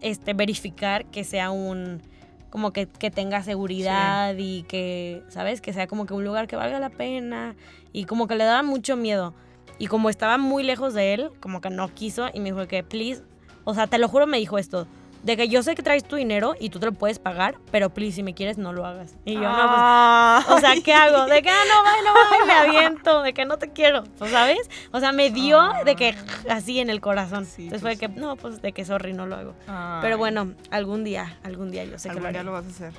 este, 0.00 0.34
verificar 0.34 1.04
que 1.06 1.24
sea 1.24 1.50
un, 1.50 2.00
como 2.48 2.72
que, 2.72 2.86
que 2.86 3.10
tenga 3.10 3.42
seguridad 3.42 4.34
y 4.38 4.62
que, 4.62 5.24
¿sabes? 5.30 5.60
Que 5.60 5.72
sea 5.72 5.88
como 5.88 6.06
que 6.06 6.14
un 6.14 6.24
lugar 6.24 6.46
que 6.46 6.54
valga 6.54 6.78
la 6.78 6.90
pena 6.90 7.56
y 7.92 8.04
como 8.04 8.26
que 8.26 8.36
le 8.36 8.44
daba 8.44 8.62
mucho 8.62 8.96
miedo. 8.96 9.34
Y 9.80 9.86
como 9.86 10.10
estaba 10.10 10.36
muy 10.36 10.62
lejos 10.62 10.92
de 10.92 11.14
él, 11.14 11.30
como 11.40 11.62
que 11.62 11.70
no 11.70 11.88
quiso 11.88 12.28
y 12.34 12.38
me 12.40 12.52
dijo 12.52 12.68
que, 12.68 12.84
please, 12.84 13.22
o 13.64 13.72
sea, 13.72 13.86
te 13.86 13.96
lo 13.96 14.08
juro, 14.08 14.26
me 14.26 14.36
dijo 14.36 14.58
esto. 14.58 14.86
De 15.22 15.38
que 15.38 15.48
yo 15.48 15.62
sé 15.62 15.74
que 15.74 15.82
traes 15.82 16.04
tu 16.04 16.16
dinero 16.16 16.54
y 16.60 16.68
tú 16.68 16.78
te 16.78 16.84
lo 16.84 16.92
puedes 16.92 17.18
pagar, 17.18 17.56
pero 17.70 17.88
please, 17.88 18.16
si 18.16 18.22
me 18.22 18.34
quieres, 18.34 18.58
no 18.58 18.74
lo 18.74 18.84
hagas. 18.84 19.16
Y 19.24 19.34
yo, 19.34 19.40
no, 19.40 20.44
pues, 20.46 20.58
o 20.58 20.60
sea, 20.60 20.74
¿qué 20.84 20.92
hago? 20.92 21.24
De 21.24 21.40
que, 21.40 21.48
ah, 21.48 21.62
no, 21.66 21.82
vaya, 21.82 22.02
no, 22.04 22.12
vaya, 22.12 22.44
me 22.44 22.52
aviento, 22.78 23.22
de 23.22 23.32
que 23.32 23.46
no 23.46 23.56
te 23.56 23.70
quiero, 23.70 24.04
pues, 24.18 24.30
¿sabes? 24.30 24.68
O 24.92 25.00
sea, 25.00 25.12
me 25.12 25.30
dio 25.30 25.58
de 25.86 25.96
que 25.96 26.14
así 26.50 26.78
en 26.78 26.90
el 26.90 27.00
corazón. 27.00 27.46
Entonces 27.56 27.80
fue 27.80 27.90
de 27.92 27.96
que, 27.96 28.08
no, 28.08 28.36
pues, 28.36 28.60
de 28.60 28.72
que 28.72 28.84
sorry, 28.84 29.14
no 29.14 29.24
lo 29.26 29.36
hago. 29.36 29.54
Pero 30.02 30.18
bueno, 30.18 30.52
algún 30.70 31.04
día, 31.04 31.38
algún 31.42 31.70
día 31.70 31.84
yo 31.84 31.98
sé 31.98 32.10
que 32.10 32.16
lo 32.16 32.20
día 32.20 32.28
haré. 32.28 32.44
lo 32.44 32.52
vas 32.52 32.66
a 32.66 32.68
hacer. 32.68 32.92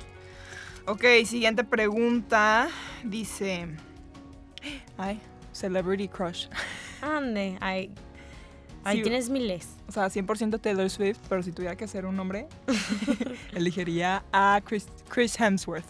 Ok, 0.86 1.04
siguiente 1.26 1.62
pregunta. 1.62 2.68
Dice. 3.04 3.68
Ay, 4.98 5.20
Celebrity 5.52 6.08
Crush. 6.08 6.46
Ande, 7.00 7.56
ahí 7.60 7.92
Sí. 8.90 9.02
tienes 9.02 9.28
miles. 9.28 9.68
O 9.88 9.92
sea, 9.92 10.08
100% 10.10 10.58
Taylor 10.60 10.90
Swift, 10.90 11.18
pero 11.28 11.42
si 11.42 11.52
tuviera 11.52 11.76
que 11.76 11.84
hacer 11.84 12.04
un 12.06 12.16
nombre, 12.16 12.48
elegiría 13.54 14.24
a 14.32 14.60
Chris, 14.64 14.86
Chris 15.08 15.38
Hemsworth. 15.38 15.84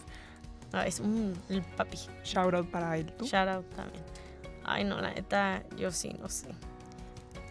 Ah, 0.71 0.85
es 0.87 0.99
un 0.99 1.33
el 1.49 1.61
papi. 1.61 1.97
Shout 2.23 2.53
out 2.53 2.69
para 2.69 2.97
él. 2.97 3.11
¿Tú? 3.13 3.25
Shout 3.25 3.47
out 3.47 3.65
también. 3.75 4.03
Ay, 4.63 4.83
no, 4.83 4.99
la 5.01 5.11
neta, 5.13 5.63
yo 5.77 5.91
sí, 5.91 6.15
no 6.19 6.29
sé. 6.29 6.47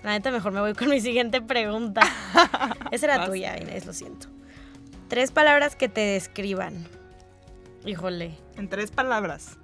La 0.03 0.11
neta, 0.12 0.31
mejor 0.33 0.53
me 0.53 0.61
voy 0.61 0.75
con 0.75 0.88
mi 0.90 1.01
siguiente 1.01 1.40
pregunta. 1.40 2.03
Esa 2.90 3.07
era 3.07 3.18
Vas. 3.18 3.29
tuya, 3.29 3.57
Inés, 3.61 3.87
lo 3.87 3.92
siento. 3.92 4.27
Tres 5.09 5.31
palabras 5.31 5.77
que 5.77 5.88
te 5.88 6.01
describan. 6.01 6.75
Híjole. 7.85 8.35
En 8.57 8.68
tres 8.68 8.90
palabras. 8.90 9.59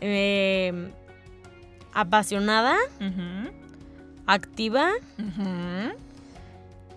Eh, 0.00 0.90
apasionada, 1.92 2.76
activa 4.26 4.90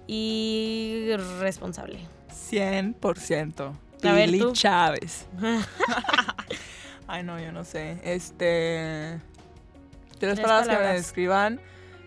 y 0.08 1.12
responsable. 1.40 2.00
100%. 2.52 3.74
A 4.04 4.14
ver, 4.14 4.30
Pili. 4.32 4.52
Chávez. 4.54 5.28
Ay, 7.08 7.24
no, 7.24 7.40
yo 7.40 7.52
no 7.52 7.64
sé. 7.64 8.00
Este. 8.04 9.20
Tres, 10.20 10.36
Tres 10.36 10.40
palabras, 10.40 10.68
que 10.78 10.84
me 10.84 10.94
describan. 10.94 11.60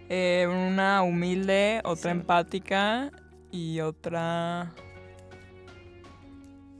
Eh, 0.08 0.46
una 0.48 1.02
humilde, 1.02 1.80
otra 1.84 2.10
Sí. 2.12 2.18
empática 2.18 3.10
y 3.50 3.80
otra. 3.80 4.72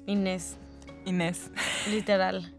Inés, 0.06 0.58
Inés. 1.06 1.50
literal. 1.88 2.52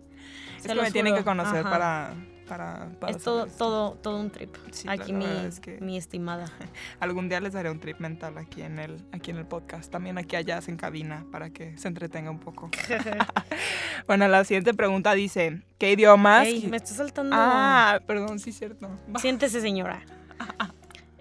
Es 0.57 0.63
Se 0.63 0.69
que 0.69 0.75
me 0.81 0.91
tienen 0.91 1.13
juro. 1.13 1.23
que 1.23 1.25
conocer 1.29 1.59
Ajá. 1.59 1.69
para. 1.69 2.13
Para, 2.47 2.89
para 2.99 3.15
Es 3.15 3.23
todo, 3.23 3.45
esto. 3.45 3.57
todo, 3.57 3.91
todo 3.95 4.19
un 4.19 4.29
trip. 4.29 4.55
Sí, 4.71 4.87
Aquí 4.89 5.11
mi, 5.13 5.25
verdad 5.25 5.45
es 5.45 5.59
que- 5.59 5.79
mi 5.81 5.97
estimada. 5.97 6.45
Algún 6.99 7.27
día 7.29 7.39
les 7.41 7.53
daré 7.53 7.69
un 7.69 7.79
trip 7.79 7.99
mental 7.99 8.37
aquí 8.37 8.61
en 8.61 8.79
el, 8.79 9.03
aquí 9.11 9.31
en 9.31 9.37
el 9.37 9.45
podcast. 9.45 9.91
También 9.91 10.17
aquí 10.17 10.35
allá 10.35 10.59
en 10.67 10.77
cabina 10.77 11.25
para 11.31 11.49
que 11.49 11.77
se 11.77 11.87
entretenga 11.87 12.31
un 12.31 12.39
poco. 12.39 12.69
bueno, 14.07 14.27
la 14.27 14.43
siguiente 14.43 14.73
pregunta 14.73 15.13
dice: 15.13 15.61
¿Qué 15.77 15.91
idiomas? 15.91 16.47
Ey, 16.47 16.67
me 16.67 16.77
está 16.77 16.91
saltando. 16.93 17.35
Ah, 17.37 17.99
perdón, 18.07 18.39
sí, 18.39 18.51
cierto. 18.51 18.89
Siéntese, 19.19 19.61
señora. 19.61 20.01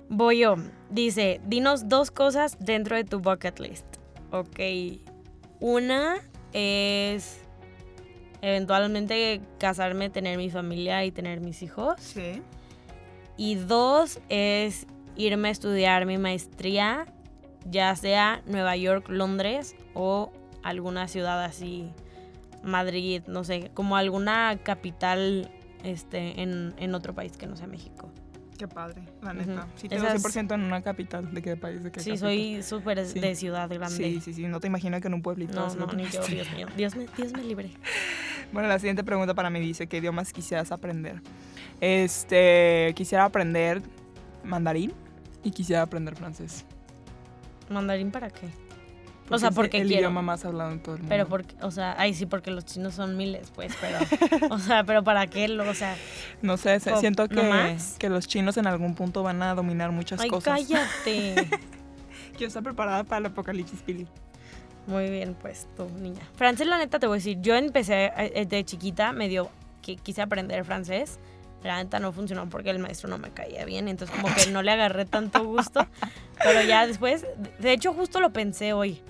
Voy 0.09 0.41
yo. 0.41 0.57
Dice, 0.91 1.41
dinos 1.47 1.89
dos 1.89 2.11
cosas 2.11 2.57
dentro 2.61 2.95
de 2.97 3.05
tu 3.05 3.21
bucket 3.21 3.59
list. 3.59 3.87
Ok. 4.31 4.61
Una 5.61 6.17
es 6.53 7.41
eventualmente 8.49 9.41
casarme, 9.59 10.11
tener 10.11 10.37
mi 10.39 10.51
familia 10.51 11.05
y 11.05 11.11
tener 11.11 11.41
mis 11.41 11.63
hijos. 11.63 11.95
Sí. 12.01 12.43
Y 13.37 13.55
dos 13.57 14.21
es 14.29 14.87
irme 15.17 15.49
a 15.49 15.51
estudiar 15.51 16.07
mi 16.07 16.19
maestría, 16.19 17.07
ya 17.71 17.95
sea 17.97 18.43
Nueva 18.47 18.77
York, 18.77 19.09
Londres 19.09 19.75
o 19.95 20.31
alguna 20.63 21.09
ciudad 21.09 21.43
así, 21.43 21.91
Madrid, 22.63 23.23
no 23.27 23.45
sé, 23.45 23.71
como 23.75 23.97
alguna 23.97 24.59
capital 24.63 25.51
este, 25.83 26.41
en, 26.43 26.75
en 26.79 26.95
otro 26.95 27.15
país 27.15 27.37
que 27.37 27.47
no 27.47 27.57
sea 27.57 27.67
México. 27.67 28.11
Qué 28.57 28.69
padre, 28.69 29.03
la 29.21 29.35
neta. 29.35 29.67
Sí, 29.75 29.89
tengo 29.89 30.05
Esas- 30.07 30.23
100% 30.23 30.55
en 30.55 30.63
una 30.63 30.81
capital. 30.81 31.35
¿De 31.35 31.43
qué 31.43 31.57
país? 31.57 31.83
¿De 31.83 31.91
qué 31.91 31.99
Sí, 31.99 32.11
capital? 32.11 32.29
soy 32.29 32.63
súper 32.63 33.05
Sí. 33.05 33.19
de 33.19 33.35
ciudad 33.35 33.69
grande. 33.69 33.97
Sí, 33.97 34.21
sí, 34.21 34.33
sí. 34.33 34.47
No 34.47 34.61
te 34.61 34.69
imagino 34.69 35.01
que 35.01 35.09
en 35.09 35.15
un 35.15 35.23
pueblito. 35.23 35.55
No, 35.55 35.75
no, 35.75 35.93
ni 35.93 36.05
yo. 36.05 36.23
Dios 36.29 36.49
mío. 36.53 36.69
Dios 36.77 36.95
me, 36.95 37.07
Dios 37.17 37.33
me 37.33 37.43
libre. 37.43 37.71
Bueno, 38.53 38.69
la 38.69 38.79
siguiente 38.79 39.05
pregunta 39.05 39.35
para 39.35 39.51
mí 39.51 39.61
dice: 39.61 39.87
¿Qué 39.87 39.99
idiomas 39.99 40.33
quisieras 40.33 40.73
aprender? 40.73 41.21
Este. 41.81 42.93
Quisiera 42.97 43.25
aprender 43.25 43.83
mandarín 44.45 44.93
y 45.43 45.51
quisiera 45.51 45.83
aprender 45.83 46.15
francés. 46.17 46.65
¿Mandarín 47.69 48.11
para 48.11 48.31
qué? 48.31 48.49
Porque 49.27 49.35
o 49.37 49.39
sea, 49.39 49.51
porque 49.53 49.79
el 49.81 49.87
quiero. 49.87 50.01
idioma 50.03 50.21
más 50.21 50.45
hablado 50.45 50.71
en 50.71 50.81
todo 50.81 50.97
el 50.97 51.01
mundo. 51.01 51.09
Pero 51.09 51.27
porque, 51.27 51.55
o 51.63 51.71
sea, 51.71 51.95
ay 51.99 52.13
sí, 52.13 52.27
porque 52.27 52.51
los 52.51 52.67
chinos 52.67 52.93
son 52.95 53.17
miles, 53.17 53.51
pues, 53.55 53.75
pero, 53.81 53.99
o 54.55 54.59
sea, 54.59 54.85
pero 54.85 55.03
para 55.03 55.27
qué, 55.29 55.47
o 55.59 55.73
sea, 55.75 55.97
No 56.43 56.59
sé, 56.59 56.79
se- 56.79 56.93
¿O 56.93 57.01
siento 57.01 57.27
que, 57.29 57.77
que 57.99 58.11
los 58.11 58.29
chinos 58.29 58.59
en 58.59 58.67
algún 58.67 58.95
punto 58.95 59.23
van 59.23 59.43
a 59.43 59.55
dominar 59.55 59.93
muchas 59.93 60.21
ay, 60.21 60.29
cosas. 60.29 60.61
cállate. 60.61 61.49
Yo 62.39 62.49
estoy 62.49 62.61
preparada 62.63 63.05
para 63.05 63.21
el 63.21 63.27
apocalipsis, 63.27 63.81
Pili. 63.81 64.07
Muy 64.87 65.09
bien, 65.11 65.35
pues, 65.41 65.69
tú, 65.77 65.89
niña. 65.99 66.21
Francés, 66.37 66.67
la 66.67 66.79
neta, 66.79 66.99
te 66.99 67.07
voy 67.07 67.17
a 67.17 67.19
decir, 67.19 67.41
yo 67.41 67.55
empecé 67.55 68.13
eh, 68.17 68.47
de 68.47 68.65
chiquita, 68.65 69.13
medio, 69.13 69.51
que 69.83 69.97
quise 69.97 70.23
aprender 70.23 70.65
francés, 70.65 71.19
la 71.63 71.83
neta 71.83 71.99
no 71.99 72.13
funcionó 72.13 72.49
porque 72.49 72.71
el 72.71 72.79
maestro 72.79 73.09
no 73.09 73.19
me 73.19 73.31
caía 73.31 73.65
bien, 73.65 73.89
entonces 73.89 74.15
como 74.15 74.35
que 74.35 74.51
no 74.51 74.63
le 74.63 74.71
agarré 74.71 75.07
tanto 75.07 75.43
gusto, 75.45 75.87
pero 76.43 76.63
ya 76.63 76.87
después, 76.87 77.27
de 77.59 77.73
hecho, 77.73 77.95
justo 77.95 78.21
lo 78.21 78.33
pensé 78.33 78.75
hoy, 78.75 79.01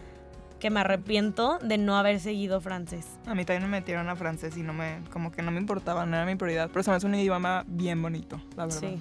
que 0.60 0.70
me 0.70 0.80
arrepiento 0.80 1.58
de 1.58 1.76
no 1.76 1.96
haber 1.96 2.20
seguido 2.20 2.60
francés. 2.60 3.06
A 3.26 3.34
mí 3.34 3.44
también 3.44 3.70
me 3.70 3.80
metieron 3.80 4.08
a 4.08 4.16
francés 4.16 4.56
y 4.56 4.62
no 4.62 4.72
me, 4.72 5.00
como 5.12 5.30
que 5.30 5.42
no 5.42 5.50
me 5.50 5.60
importaba, 5.60 6.06
no 6.06 6.16
era 6.16 6.24
mi 6.24 6.36
prioridad. 6.36 6.70
Pero 6.72 6.82
se 6.82 6.90
me 6.90 6.96
hace 6.96 7.06
un 7.06 7.14
idioma 7.14 7.64
bien 7.66 8.00
bonito, 8.00 8.40
la 8.56 8.64
verdad. 8.64 8.80
Sí. 8.80 8.98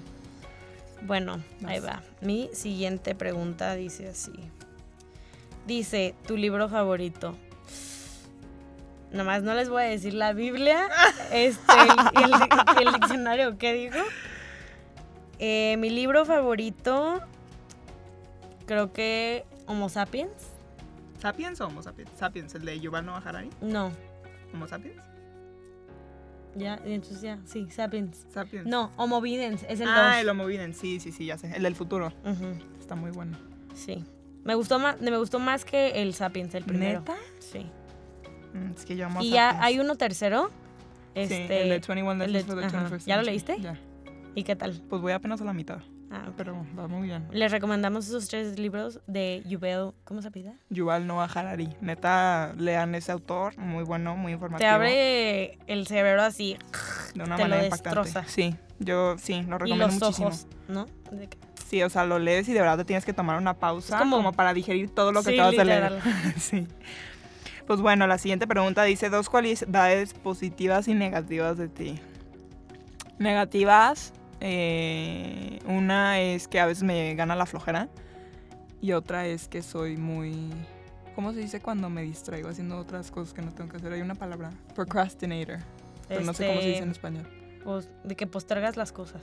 Bueno, 1.06 1.42
ahí 1.64 1.80
va. 1.80 2.02
Mi 2.20 2.50
siguiente 2.52 3.14
pregunta 3.14 3.74
dice 3.76 4.08
así. 4.08 4.32
Dice, 5.66 6.14
¿tu 6.26 6.36
libro 6.36 6.68
favorito? 6.68 7.34
nomás 9.14 9.42
no 9.42 9.54
les 9.54 9.68
voy 9.68 9.82
a 9.82 9.86
decir 9.86 10.12
la 10.12 10.32
Biblia 10.32 10.88
este, 11.32 11.72
el, 12.82 12.92
diccionario, 12.92 13.56
¿qué 13.56 13.72
digo? 13.72 14.04
Eh, 15.38 15.76
mi 15.78 15.88
libro 15.88 16.24
favorito, 16.24 17.20
creo 18.66 18.92
que 18.92 19.46
Homo 19.66 19.88
Sapiens. 19.88 20.32
¿Sapiens 21.20 21.60
o 21.60 21.68
Homo 21.68 21.82
sapiens? 21.82 22.10
Sapiens, 22.18 22.54
el 22.54 22.64
de 22.66 22.78
Yuval 22.80 23.06
Noah 23.06 23.22
Harari. 23.24 23.48
No, 23.62 23.90
¿Homo 24.52 24.66
sapiens? 24.66 25.00
ya, 26.54 26.78
entonces 26.84 27.22
ya, 27.22 27.38
sí, 27.46 27.68
Sapiens. 27.70 28.26
Sapiens. 28.32 28.66
No, 28.66 28.92
Homo 28.96 29.20
Videns, 29.20 29.62
es 29.68 29.80
el 29.80 29.86
2. 29.86 29.94
ah, 29.96 30.20
el 30.20 30.28
Homo 30.28 30.44
Videns, 30.44 30.76
sí, 30.76 31.00
sí, 31.00 31.12
sí, 31.12 31.26
ya 31.26 31.38
sé. 31.38 31.50
El 31.56 31.62
del 31.62 31.74
futuro. 31.74 32.12
Está 32.78 32.94
muy 32.94 33.10
bueno. 33.10 33.38
sí. 33.74 34.04
Me 34.44 34.54
gustó, 34.54 34.78
más, 34.78 35.00
me 35.00 35.16
gustó 35.16 35.38
más 35.38 35.64
que 35.64 36.02
el 36.02 36.14
Sapiens, 36.14 36.54
el 36.54 36.64
primero. 36.64 37.00
¿Neta? 37.00 37.14
Sí. 37.40 37.66
Mm, 38.52 38.72
Es 38.76 38.84
que 38.84 38.96
yo 38.96 39.06
amo 39.06 39.22
Y 39.22 39.30
ya 39.30 39.46
Sapiens. 39.52 39.64
hay 39.66 39.78
uno 39.80 39.94
tercero. 39.96 40.50
Sí, 41.14 41.20
Este, 41.20 41.62
el 41.62 41.68
de 41.68 41.70
21 41.70 42.24
el 42.24 42.32
Lessons 42.32 42.32
de- 42.34 42.52
for 42.52 42.60
the 42.60 42.66
ajá. 42.66 42.88
21st 42.88 43.06
¿Ya 43.06 43.16
lo 43.16 43.22
leíste? 43.22 43.56
Ya. 43.60 43.78
¿Y 44.34 44.42
qué 44.42 44.56
tal? 44.56 44.82
Pues 44.90 45.00
voy 45.00 45.12
apenas 45.12 45.40
a 45.40 45.44
la 45.44 45.52
mitad, 45.52 45.78
Ah, 46.10 46.24
ok. 46.28 46.34
pero 46.36 46.66
va 46.76 46.88
muy 46.88 47.06
bien. 47.06 47.28
Les 47.30 47.52
recomendamos 47.52 48.08
esos 48.08 48.26
tres 48.28 48.58
libros 48.58 49.00
de 49.06 49.42
Yuval, 49.46 49.92
¿cómo 50.04 50.22
se 50.22 50.30
pide? 50.32 50.54
Yuval 50.70 51.06
Noah 51.06 51.30
Harari. 51.32 51.68
Neta, 51.80 52.52
lean 52.58 52.96
ese 52.96 53.12
autor. 53.12 53.56
Muy 53.58 53.84
bueno, 53.84 54.16
muy 54.16 54.32
informativo. 54.32 54.58
Te 54.58 54.66
abre 54.66 55.58
el 55.68 55.86
cerebro 55.86 56.22
así 56.22 56.56
de 57.14 57.22
una 57.22 57.36
te 57.36 57.42
lo 57.44 57.48
manera 57.48 57.64
impactante. 57.64 58.00
destroza. 58.00 58.28
Sí, 58.28 58.56
yo 58.80 59.16
sí, 59.18 59.34
lo 59.42 59.54
y 59.54 59.58
recomiendo 59.58 59.86
los 59.86 59.94
muchísimo. 60.00 60.26
ojos, 60.28 60.46
¿no? 60.66 60.86
De 61.12 61.28
Sí, 61.68 61.82
o 61.82 61.88
sea, 61.90 62.04
lo 62.04 62.18
lees 62.18 62.48
y 62.48 62.52
de 62.52 62.60
verdad 62.60 62.76
te 62.78 62.84
tienes 62.84 63.04
que 63.04 63.12
tomar 63.12 63.36
una 63.38 63.54
pausa 63.54 63.98
como- 63.98 64.16
como, 64.18 64.32
para 64.32 64.52
digerir 64.54 64.90
todo 64.90 65.12
lo 65.12 65.22
que 65.22 65.30
Sí, 65.30 65.34
acabas 65.38 65.56
de 65.56 65.64
literal. 65.64 66.00
leer. 66.04 66.34
sí. 66.40 66.66
Pues 67.66 67.80
bueno, 67.80 68.06
la 68.06 68.18
siguiente 68.18 68.46
pregunta 68.46 68.82
dice 68.84 69.08
dos 69.08 69.30
cualidades 69.30 70.12
positivas 70.14 70.86
y 70.88 70.94
negativas 70.94 71.56
de 71.56 71.68
ti. 71.68 71.98
Negativas, 73.18 74.12
eh, 74.40 75.60
una 75.66 76.20
es 76.20 76.48
que 76.48 76.60
a 76.60 76.66
veces 76.66 76.82
me 76.84 77.14
gana 77.14 77.36
la 77.36 77.46
flojera 77.46 77.88
y 78.80 78.92
otra 78.92 79.26
es 79.26 79.48
que 79.48 79.62
soy 79.62 79.96
muy... 79.96 80.50
¿Cómo 81.14 81.32
se 81.32 81.38
dice 81.38 81.60
cuando 81.60 81.88
me 81.88 82.02
distraigo 82.02 82.48
haciendo 82.48 82.76
otras 82.76 83.10
cosas 83.12 83.32
que 83.34 83.40
no 83.40 83.52
tengo 83.52 83.70
que 83.70 83.76
hacer? 83.76 83.92
Hay 83.92 84.00
una 84.02 84.16
palabra. 84.16 84.50
Procrastinator. 84.74 85.58
Pero 86.08 86.22
no 86.22 86.34
sé 86.34 86.48
cómo 86.48 86.60
se 86.60 86.66
dice 86.66 86.78
en 86.82 86.90
Este, 86.90 86.92
español. 86.98 87.26
pues, 87.62 87.88
de 88.02 88.16
que 88.16 88.26
postergas 88.26 88.76
las 88.76 88.90
cosas. 88.92 89.22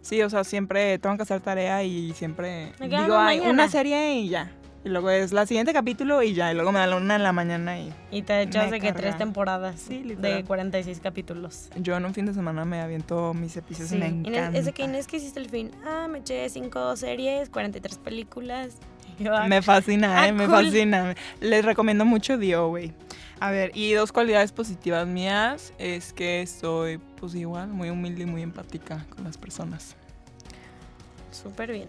Sí, 0.00 0.22
o 0.22 0.30
sea, 0.30 0.44
siempre 0.44 0.98
tengo 0.98 1.16
que 1.16 1.22
hacer 1.22 1.40
tarea 1.40 1.82
y 1.82 2.12
siempre 2.14 2.72
digo, 2.80 3.16
"Ay, 3.18 3.38
mañana". 3.38 3.50
una 3.50 3.68
serie 3.68 4.14
y 4.14 4.28
ya. 4.28 4.50
Y 4.84 4.90
luego 4.90 5.10
es 5.10 5.32
la 5.32 5.44
siguiente 5.44 5.72
capítulo 5.72 6.22
y 6.22 6.34
ya. 6.34 6.52
Y 6.52 6.54
luego 6.54 6.70
me 6.72 6.78
da 6.78 6.86
la 6.86 6.96
una 6.96 7.16
en 7.16 7.22
la 7.24 7.32
mañana 7.32 7.78
y 7.80 7.92
Y 8.10 8.22
te 8.22 8.42
echas 8.42 8.66
Me 8.66 8.72
de 8.72 8.80
que 8.80 8.92
tres 8.92 9.18
temporadas 9.18 9.80
Sí, 9.80 9.98
de 9.98 10.04
literal. 10.04 10.44
46 10.44 11.00
capítulos. 11.00 11.68
yo 11.76 11.96
en 11.96 12.04
un 12.04 12.14
fin 12.14 12.26
de 12.26 12.32
semana 12.34 12.64
me 12.64 12.80
aviento 12.80 13.34
mis 13.34 13.56
episodios 13.56 13.90
Sí. 13.90 13.96
y 13.96 13.98
me 13.98 14.06
encanta. 14.06 14.56
es 14.58 14.64
de 14.66 14.72
que 14.72 14.84
Inés, 14.84 15.06
¿qué 15.06 15.16
hiciste 15.16 15.40
el 15.40 15.50
fin? 15.50 15.72
Ah, 15.84 16.06
me 16.08 16.18
eché 16.18 16.48
cinco 16.48 16.96
series, 16.96 17.50
43 17.50 17.98
películas. 17.98 18.76
Yo, 19.18 19.34
ah, 19.34 19.48
Me 19.48 19.62
fascina, 19.62 20.22
Ah, 20.22 20.28
eh, 20.28 20.32
me 20.32 20.46
cool. 20.46 20.54
fascina. 20.64 21.14
Les 21.40 21.64
recomiendo 21.64 22.04
mucho 22.04 22.38
Dio, 22.38 22.68
güey. 22.68 22.92
A 23.40 23.50
ver, 23.50 23.72
y 23.74 23.92
dos 23.92 24.12
cualidades 24.12 24.52
positivas 24.52 25.06
mías 25.08 25.72
es 25.78 26.12
que 26.12 26.46
soy, 26.46 26.98
pues 27.20 27.34
igual, 27.34 27.68
muy 27.68 27.90
humilde 27.90 28.22
y 28.22 28.26
muy 28.26 28.42
empática 28.42 29.06
con 29.14 29.24
las 29.24 29.36
personas. 29.38 29.96
Súper 31.32 31.72
bien. 31.72 31.88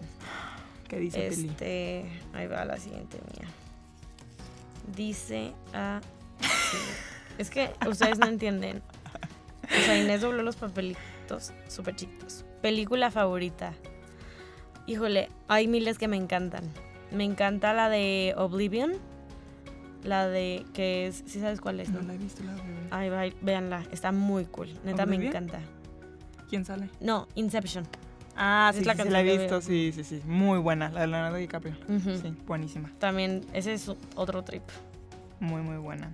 ¿Qué 0.90 0.98
dice 0.98 1.28
Pili? 1.30 1.48
Este, 1.48 2.04
ahí 2.32 2.48
va 2.48 2.64
la 2.64 2.76
siguiente 2.76 3.18
mía. 3.32 3.48
Dice 4.96 5.52
a... 5.72 6.00
es 7.38 7.48
que 7.48 7.70
ustedes 7.88 8.18
no 8.18 8.26
entienden. 8.26 8.82
O 9.62 9.84
sea, 9.84 9.96
Inés 9.96 10.20
dobló 10.20 10.42
los 10.42 10.56
papelitos 10.56 11.52
súper 11.68 11.94
chiquitos. 11.94 12.44
Película 12.60 13.12
favorita. 13.12 13.72
Híjole, 14.88 15.28
hay 15.46 15.68
miles 15.68 15.96
que 15.96 16.08
me 16.08 16.16
encantan. 16.16 16.64
Me 17.12 17.22
encanta 17.22 17.72
la 17.72 17.88
de 17.88 18.34
Oblivion. 18.36 18.94
La 20.02 20.26
de 20.26 20.66
que 20.74 21.06
es, 21.06 21.22
¿sí 21.24 21.38
sabes 21.38 21.60
cuál 21.60 21.78
es? 21.78 21.90
No 21.90 22.00
no? 22.00 22.08
la 22.08 22.14
he 22.14 22.18
visto, 22.18 22.42
la 22.42 22.54
verdad. 22.54 22.88
Ay, 22.90 23.10
va, 23.10 23.22
véanla, 23.42 23.84
está 23.92 24.10
muy 24.10 24.44
cool. 24.46 24.68
Neta 24.82 25.06
me 25.06 25.14
¿Oblivion? 25.16 25.36
encanta. 25.36 25.60
¿Quién 26.48 26.64
sale? 26.64 26.90
No, 27.00 27.28
Inception. 27.36 27.86
Ah, 28.42 28.70
Es 28.72 28.78
sí, 28.78 28.84
la 28.84 28.94
sí, 28.96 29.02
sí, 29.02 29.08
la 29.10 29.20
he 29.20 29.38
visto, 29.38 29.60
sí, 29.60 29.92
sí, 29.94 30.02
sí. 30.02 30.22
Muy 30.24 30.58
buena, 30.58 30.88
la 30.90 31.02
de 31.02 31.06
Leonardo 31.08 31.36
DiCaprio. 31.36 31.74
Sí, 32.22 32.34
buenísima. 32.46 32.90
También, 32.98 33.44
ese 33.52 33.74
es 33.74 33.92
otro 34.14 34.42
trip. 34.42 34.62
Muy, 35.40 35.60
muy 35.60 35.76
buena. 35.76 36.10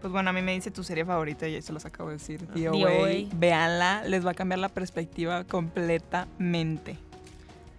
Pues 0.00 0.10
bueno, 0.10 0.30
a 0.30 0.32
mí 0.32 0.40
me 0.40 0.52
dice 0.54 0.70
tu 0.70 0.82
serie 0.82 1.04
favorita 1.04 1.46
y 1.46 1.60
se 1.60 1.74
los 1.74 1.84
acabo 1.84 2.08
de 2.08 2.14
decir. 2.16 2.46
Ah, 2.48 2.54
DOA. 2.54 2.70
DOA. 2.72 3.08
Véanla, 3.34 4.02
les 4.06 4.24
va 4.24 4.30
a 4.30 4.34
cambiar 4.34 4.60
la 4.60 4.70
perspectiva 4.70 5.44
completamente. 5.44 6.96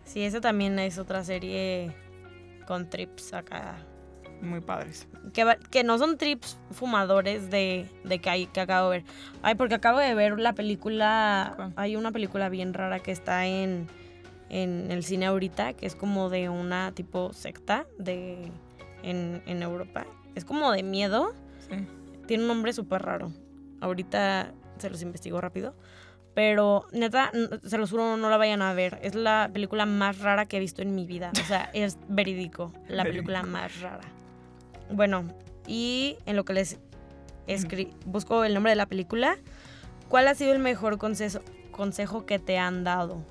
Sí, 0.05 0.21
esa 0.21 0.39
también 0.39 0.77
es 0.77 0.99
otra 0.99 1.23
serie 1.23 1.91
con 2.67 2.89
trips 2.91 3.33
acá. 3.33 3.77
Muy 4.41 4.61
padres. 4.61 5.07
Que, 5.33 5.57
que 5.69 5.83
no 5.83 5.97
son 5.97 6.17
trips 6.17 6.57
fumadores 6.71 7.49
de, 7.49 7.87
de 8.03 8.19
que, 8.19 8.29
hay, 8.29 8.45
que 8.47 8.61
acabo 8.61 8.89
de 8.89 8.99
ver. 8.99 9.07
Ay, 9.41 9.55
porque 9.55 9.75
acabo 9.75 9.99
de 9.99 10.13
ver 10.15 10.39
la 10.39 10.53
película. 10.53 11.53
¿Cuál? 11.55 11.73
Hay 11.75 11.95
una 11.95 12.11
película 12.11 12.49
bien 12.49 12.73
rara 12.73 12.99
que 12.99 13.11
está 13.11 13.45
en, 13.45 13.87
en 14.49 14.91
el 14.91 15.03
cine 15.03 15.25
ahorita, 15.25 15.73
que 15.73 15.85
es 15.85 15.95
como 15.95 16.29
de 16.29 16.49
una 16.49 16.93
tipo 16.93 17.33
secta 17.33 17.85
de, 17.97 18.51
en, 19.03 19.43
en 19.45 19.61
Europa. 19.61 20.05
Es 20.35 20.45
como 20.45 20.71
de 20.71 20.83
miedo. 20.83 21.33
Sí. 21.69 21.85
Tiene 22.25 22.43
un 22.43 22.47
nombre 22.47 22.71
súper 22.73 23.01
raro. 23.01 23.33
Ahorita 23.81 24.53
se 24.77 24.89
los 24.89 25.01
investigo 25.01 25.41
rápido. 25.41 25.75
Pero 26.35 26.85
neta, 26.93 27.31
se 27.65 27.77
los 27.77 27.89
juro, 27.89 28.15
no 28.15 28.29
la 28.29 28.37
vayan 28.37 28.61
a 28.61 28.73
ver. 28.73 28.99
Es 29.01 29.15
la 29.15 29.49
película 29.51 29.85
más 29.85 30.19
rara 30.19 30.45
que 30.45 30.57
he 30.57 30.59
visto 30.59 30.81
en 30.81 30.95
mi 30.95 31.05
vida. 31.05 31.31
O 31.41 31.45
sea, 31.45 31.69
es 31.73 31.97
verídico. 32.07 32.71
La 32.87 33.03
película 33.03 33.43
más 33.43 33.81
rara. 33.81 34.07
Bueno, 34.91 35.25
y 35.67 36.17
en 36.25 36.35
lo 36.35 36.45
que 36.45 36.53
les 36.53 36.79
escri- 37.47 37.93
busco 38.05 38.43
el 38.43 38.53
nombre 38.53 38.71
de 38.71 38.75
la 38.75 38.85
película, 38.85 39.37
¿cuál 40.07 40.27
ha 40.27 40.35
sido 40.35 40.53
el 40.53 40.59
mejor 40.59 40.97
consejo, 40.97 41.39
consejo 41.71 42.25
que 42.25 42.39
te 42.39 42.57
han 42.57 42.83
dado? 42.83 43.23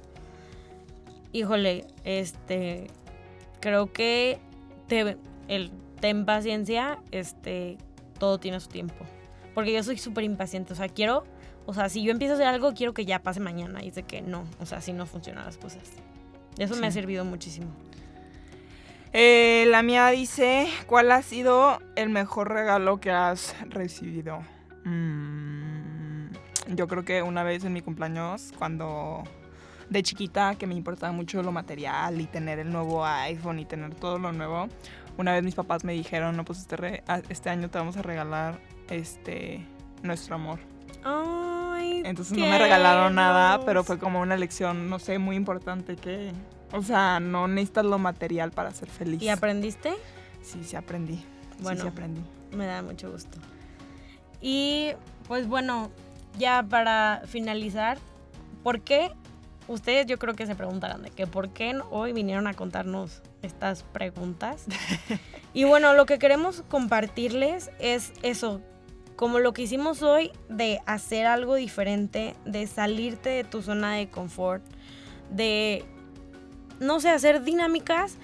Híjole, 1.32 1.86
este, 2.04 2.86
creo 3.60 3.92
que 3.92 4.38
te, 4.86 5.16
el, 5.48 5.70
ten 6.00 6.24
paciencia, 6.24 6.98
este, 7.10 7.76
todo 8.18 8.38
tiene 8.38 8.60
su 8.60 8.68
tiempo. 8.68 9.04
Porque 9.54 9.72
yo 9.72 9.82
soy 9.82 9.98
súper 9.98 10.24
impaciente, 10.24 10.72
o 10.72 10.76
sea, 10.76 10.88
quiero, 10.88 11.24
o 11.66 11.74
sea, 11.74 11.88
si 11.88 12.02
yo 12.02 12.12
empiezo 12.12 12.34
a 12.34 12.36
hacer 12.36 12.46
algo, 12.46 12.72
quiero 12.72 12.94
que 12.94 13.04
ya 13.04 13.18
pase 13.22 13.40
mañana. 13.40 13.82
Y 13.84 13.90
de 13.90 14.04
que 14.04 14.22
no, 14.22 14.44
o 14.60 14.66
sea, 14.66 14.78
así 14.78 14.92
no 14.92 15.04
funcionan 15.04 15.44
las 15.44 15.58
cosas. 15.58 15.82
Eso 16.56 16.76
me 16.76 16.86
ha 16.86 16.90
servido 16.92 17.24
muchísimo. 17.24 17.68
Eh, 19.12 19.64
la 19.68 19.82
mía 19.82 20.08
dice, 20.08 20.68
¿cuál 20.86 21.10
ha 21.12 21.22
sido 21.22 21.78
el 21.96 22.10
mejor 22.10 22.50
regalo 22.52 22.98
que 23.00 23.10
has 23.10 23.56
recibido? 23.70 24.40
Mm, 24.84 26.28
yo 26.74 26.86
creo 26.88 27.04
que 27.04 27.22
una 27.22 27.42
vez 27.42 27.64
en 27.64 27.72
mi 27.72 27.80
cumpleaños, 27.80 28.52
cuando 28.58 29.24
de 29.88 30.02
chiquita, 30.02 30.54
que 30.56 30.66
me 30.66 30.74
importaba 30.74 31.12
mucho 31.12 31.42
lo 31.42 31.50
material 31.52 32.20
y 32.20 32.26
tener 32.26 32.58
el 32.58 32.70
nuevo 32.70 33.04
iPhone 33.06 33.58
y 33.58 33.64
tener 33.64 33.94
todo 33.94 34.18
lo 34.18 34.32
nuevo, 34.32 34.68
una 35.16 35.32
vez 35.32 35.42
mis 35.42 35.54
papás 35.54 35.82
me 35.84 35.94
dijeron, 35.94 36.36
no, 36.36 36.44
pues 36.44 36.58
este, 36.58 36.76
re- 36.76 37.02
este 37.30 37.48
año 37.50 37.70
te 37.70 37.78
vamos 37.78 37.96
a 37.96 38.02
regalar 38.02 38.60
este 38.90 39.66
nuestro 40.02 40.34
amor. 40.34 40.58
Ay, 41.02 42.02
Entonces 42.04 42.36
no 42.36 42.44
me 42.46 42.58
regalaron 42.58 43.14
nada, 43.14 43.64
pero 43.64 43.82
fue 43.84 43.98
como 43.98 44.20
una 44.20 44.36
lección, 44.36 44.90
no 44.90 44.98
sé, 44.98 45.18
muy 45.18 45.36
importante 45.36 45.96
que, 45.96 46.32
o 46.72 46.82
sea, 46.82 47.20
no 47.20 47.48
necesitas 47.48 47.84
lo 47.84 47.98
material 47.98 48.50
para 48.50 48.70
ser 48.72 48.88
feliz. 48.88 49.22
¿Y 49.22 49.28
aprendiste? 49.28 49.92
Sí, 50.42 50.64
sí 50.64 50.76
aprendí. 50.76 51.24
Bueno. 51.60 51.80
Sí, 51.80 51.82
sí 51.82 51.88
aprendí. 51.88 52.22
Me 52.52 52.66
da 52.66 52.82
mucho 52.82 53.10
gusto. 53.10 53.38
Y 54.40 54.90
pues 55.26 55.48
bueno, 55.48 55.90
ya 56.38 56.62
para 56.62 57.22
finalizar, 57.26 57.98
¿por 58.62 58.80
qué? 58.80 59.12
Ustedes 59.66 60.06
yo 60.06 60.18
creo 60.18 60.34
que 60.34 60.46
se 60.46 60.54
preguntarán 60.54 61.02
de 61.02 61.10
que 61.10 61.26
por 61.26 61.50
qué 61.50 61.78
hoy 61.90 62.12
vinieron 62.12 62.46
a 62.46 62.54
contarnos 62.54 63.22
estas 63.42 63.82
preguntas. 63.82 64.64
y 65.54 65.64
bueno, 65.64 65.92
lo 65.94 66.06
que 66.06 66.18
queremos 66.18 66.62
compartirles 66.68 67.70
es 67.78 68.12
eso, 68.22 68.62
como 69.16 69.40
lo 69.40 69.52
que 69.52 69.62
hicimos 69.62 70.02
hoy 70.02 70.30
de 70.48 70.80
hacer 70.86 71.26
algo 71.26 71.56
diferente, 71.56 72.34
de 72.46 72.66
salirte 72.66 73.28
de 73.28 73.44
tu 73.44 73.62
zona 73.62 73.94
de 73.94 74.08
confort, 74.08 74.62
de, 75.30 75.84
no 76.80 77.00
sé, 77.00 77.10
hacer 77.10 77.42
dinámicas 77.42 78.16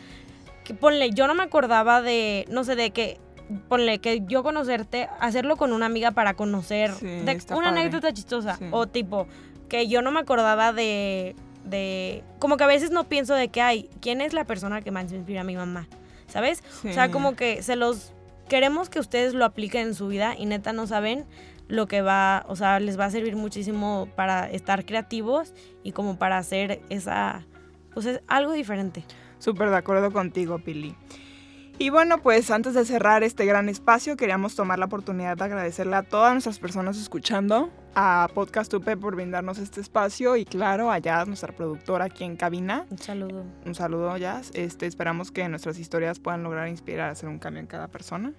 que 0.64 0.74
ponle, 0.74 1.10
yo 1.10 1.26
no 1.26 1.34
me 1.34 1.42
acordaba 1.42 2.00
de, 2.02 2.46
no 2.48 2.64
sé, 2.64 2.74
de 2.76 2.90
que, 2.90 3.18
ponle, 3.68 3.98
que 3.98 4.22
yo 4.26 4.42
conocerte, 4.42 5.08
hacerlo 5.20 5.56
con 5.56 5.72
una 5.72 5.86
amiga 5.86 6.12
para 6.12 6.34
conocer, 6.34 6.92
Sí, 6.92 7.06
de 7.06 7.20
una 7.22 7.46
padre. 7.46 7.66
anécdota 7.80 8.12
chistosa, 8.12 8.56
Sí. 8.56 8.64
o 8.70 8.86
tipo, 8.86 9.26
que 9.68 9.86
yo 9.88 10.00
no 10.02 10.10
me 10.10 10.20
acordaba 10.20 10.72
de, 10.72 11.36
de, 11.64 12.22
como 12.38 12.56
que 12.56 12.64
a 12.64 12.68
veces 12.68 12.90
no 12.90 13.04
pienso 13.04 13.34
de 13.34 13.48
que, 13.48 13.60
ay, 13.60 13.90
¿quién 14.00 14.20
es 14.20 14.32
la 14.32 14.44
persona 14.44 14.80
que 14.82 14.90
más 14.90 15.12
inspira 15.12 15.42
a 15.42 15.44
mi 15.44 15.56
mamá? 15.56 15.88
¿Sabes? 16.28 16.62
O 16.88 16.92
sea, 16.92 17.10
como 17.10 17.36
que 17.36 17.62
se 17.62 17.76
los 17.76 18.12
queremos 18.48 18.88
que 18.88 18.98
ustedes 19.00 19.34
lo 19.34 19.44
apliquen 19.44 19.88
en 19.88 19.94
su 19.94 20.08
vida 20.08 20.34
y 20.38 20.46
neta 20.46 20.72
no 20.72 20.86
saben 20.86 21.26
lo 21.68 21.86
que 21.86 22.02
va, 22.02 22.44
o 22.48 22.56
sea, 22.56 22.80
les 22.80 22.98
va 22.98 23.06
a 23.06 23.10
servir 23.10 23.36
muchísimo 23.36 24.08
para 24.16 24.50
estar 24.50 24.84
creativos 24.84 25.54
y 25.82 25.92
como 25.92 26.18
para 26.18 26.36
hacer 26.38 26.80
esa, 26.90 27.46
pues 27.94 28.06
es 28.06 28.20
algo 28.26 28.52
diferente. 28.52 29.04
Súper 29.38 29.70
de 29.70 29.76
acuerdo 29.76 30.12
contigo, 30.12 30.58
Pili. 30.58 30.96
Y 31.76 31.90
bueno, 31.90 32.18
pues 32.18 32.52
antes 32.52 32.74
de 32.74 32.84
cerrar 32.84 33.24
este 33.24 33.46
gran 33.46 33.68
espacio, 33.68 34.16
queríamos 34.16 34.54
tomar 34.54 34.78
la 34.78 34.84
oportunidad 34.84 35.36
de 35.36 35.44
agradecerle 35.44 35.96
a 35.96 36.04
todas 36.04 36.32
nuestras 36.32 36.60
personas 36.60 36.96
escuchando, 36.96 37.68
a 37.96 38.28
Podcast 38.32 38.72
UP 38.74 38.88
por 38.96 39.16
brindarnos 39.16 39.58
este 39.58 39.80
espacio 39.80 40.36
y 40.36 40.44
claro, 40.44 40.92
a 40.92 40.98
Jazz, 40.98 41.26
nuestra 41.26 41.52
productora 41.52 42.04
aquí 42.04 42.22
en 42.22 42.36
cabina. 42.36 42.86
Un 42.90 42.98
saludo. 42.98 43.44
Un 43.66 43.74
saludo, 43.74 44.16
Jazz. 44.16 44.52
Este, 44.54 44.86
esperamos 44.86 45.32
que 45.32 45.48
nuestras 45.48 45.76
historias 45.80 46.20
puedan 46.20 46.44
lograr 46.44 46.68
inspirar 46.68 47.08
a 47.08 47.12
hacer 47.12 47.28
un 47.28 47.40
cambio 47.40 47.60
en 47.60 47.66
cada 47.66 47.88
persona. 47.88 48.32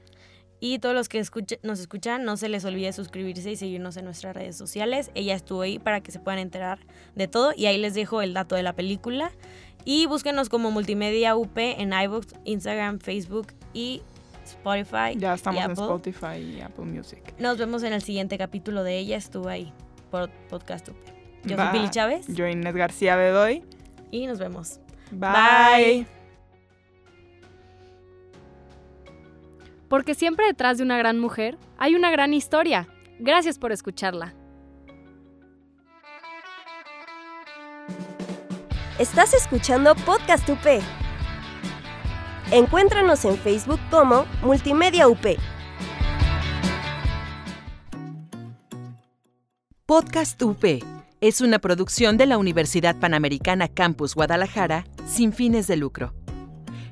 Y 0.60 0.80
todos 0.80 0.96
los 0.96 1.10
que 1.10 1.24
nos 1.64 1.80
escuchan, 1.80 2.24
no 2.24 2.38
se 2.38 2.50
les 2.50 2.66
olvide 2.66 2.92
suscribirse 2.94 3.52
y 3.52 3.56
seguirnos 3.56 3.98
en 3.98 4.06
nuestras 4.06 4.36
redes 4.36 4.56
sociales. 4.56 5.12
Ella 5.14 5.36
estuvo 5.36 5.62
ahí 5.62 5.80
para 5.80 6.02
que 6.02 6.12
se 6.12 6.20
puedan 6.20 6.40
enterar 6.40 6.80
de 7.16 7.28
todo. 7.28 7.54
Y 7.56 7.66
ahí 7.66 7.78
les 7.78 7.94
dejo 7.94 8.22
el 8.22 8.34
dato 8.34 8.56
de 8.56 8.64
la 8.64 8.74
película. 8.74 9.32
Y 9.84 10.08
búsquenos 10.08 10.50
como 10.50 10.72
Multimedia 10.72 11.36
UP 11.36 11.58
en 11.58 11.94
iVoox, 11.94 12.28
Instagram, 12.46 13.00
Facebook 13.00 13.48
y 13.74 14.02
Spotify. 14.46 15.16
Ya 15.18 15.34
estamos 15.34 15.64
en 15.64 15.72
Spotify 15.72 16.38
y 16.38 16.62
Apple 16.62 16.86
Music. 16.86 17.22
Nos 17.38 17.58
vemos 17.58 17.84
en 17.84 17.94
el 17.94 18.02
siguiente 18.02 18.38
capítulo 18.38 18.84
de 18.84 18.98
Ella 18.98 19.18
Estuvo 19.18 19.50
ahí 19.50 19.72
por 20.10 20.30
Podcast 20.50 20.90
UP. 20.90 20.96
Yo 21.44 21.58
soy 21.58 21.68
Pili 21.72 21.90
Chávez. 21.90 22.26
Yo 22.28 22.48
Inés 22.48 22.76
García 22.76 23.16
Bedoy. 23.16 23.64
Y 24.10 24.26
nos 24.26 24.40
vemos. 24.40 24.80
Bye. 25.12 26.08
Porque 29.96 30.14
siempre 30.14 30.46
detrás 30.46 30.78
de 30.78 30.84
una 30.84 30.98
gran 30.98 31.22
mujer 31.22 31.58
hay 31.78 31.96
una 31.96 32.12
gran 32.12 32.34
historia. 32.34 32.90
Gracias 33.18 33.58
por 33.58 33.72
escucharla. 33.72 34.36
Estás 39.00 39.34
escuchando 39.34 39.96
Podcast 39.96 40.50
UP. 40.50 40.84
Encuéntranos 42.52 43.24
en 43.24 43.38
Facebook 43.38 43.80
como 43.90 44.26
Multimedia 44.42 45.08
UP. 45.08 45.26
Podcast 49.86 50.42
UP 50.42 50.66
es 51.22 51.40
una 51.40 51.60
producción 51.60 52.18
de 52.18 52.26
la 52.26 52.38
Universidad 52.38 53.00
Panamericana 53.00 53.70
Campus 53.70 54.14
Guadalajara 54.14 54.84
sin 55.08 55.32
fines 55.32 55.68
de 55.68 55.78
lucro. 55.78 56.14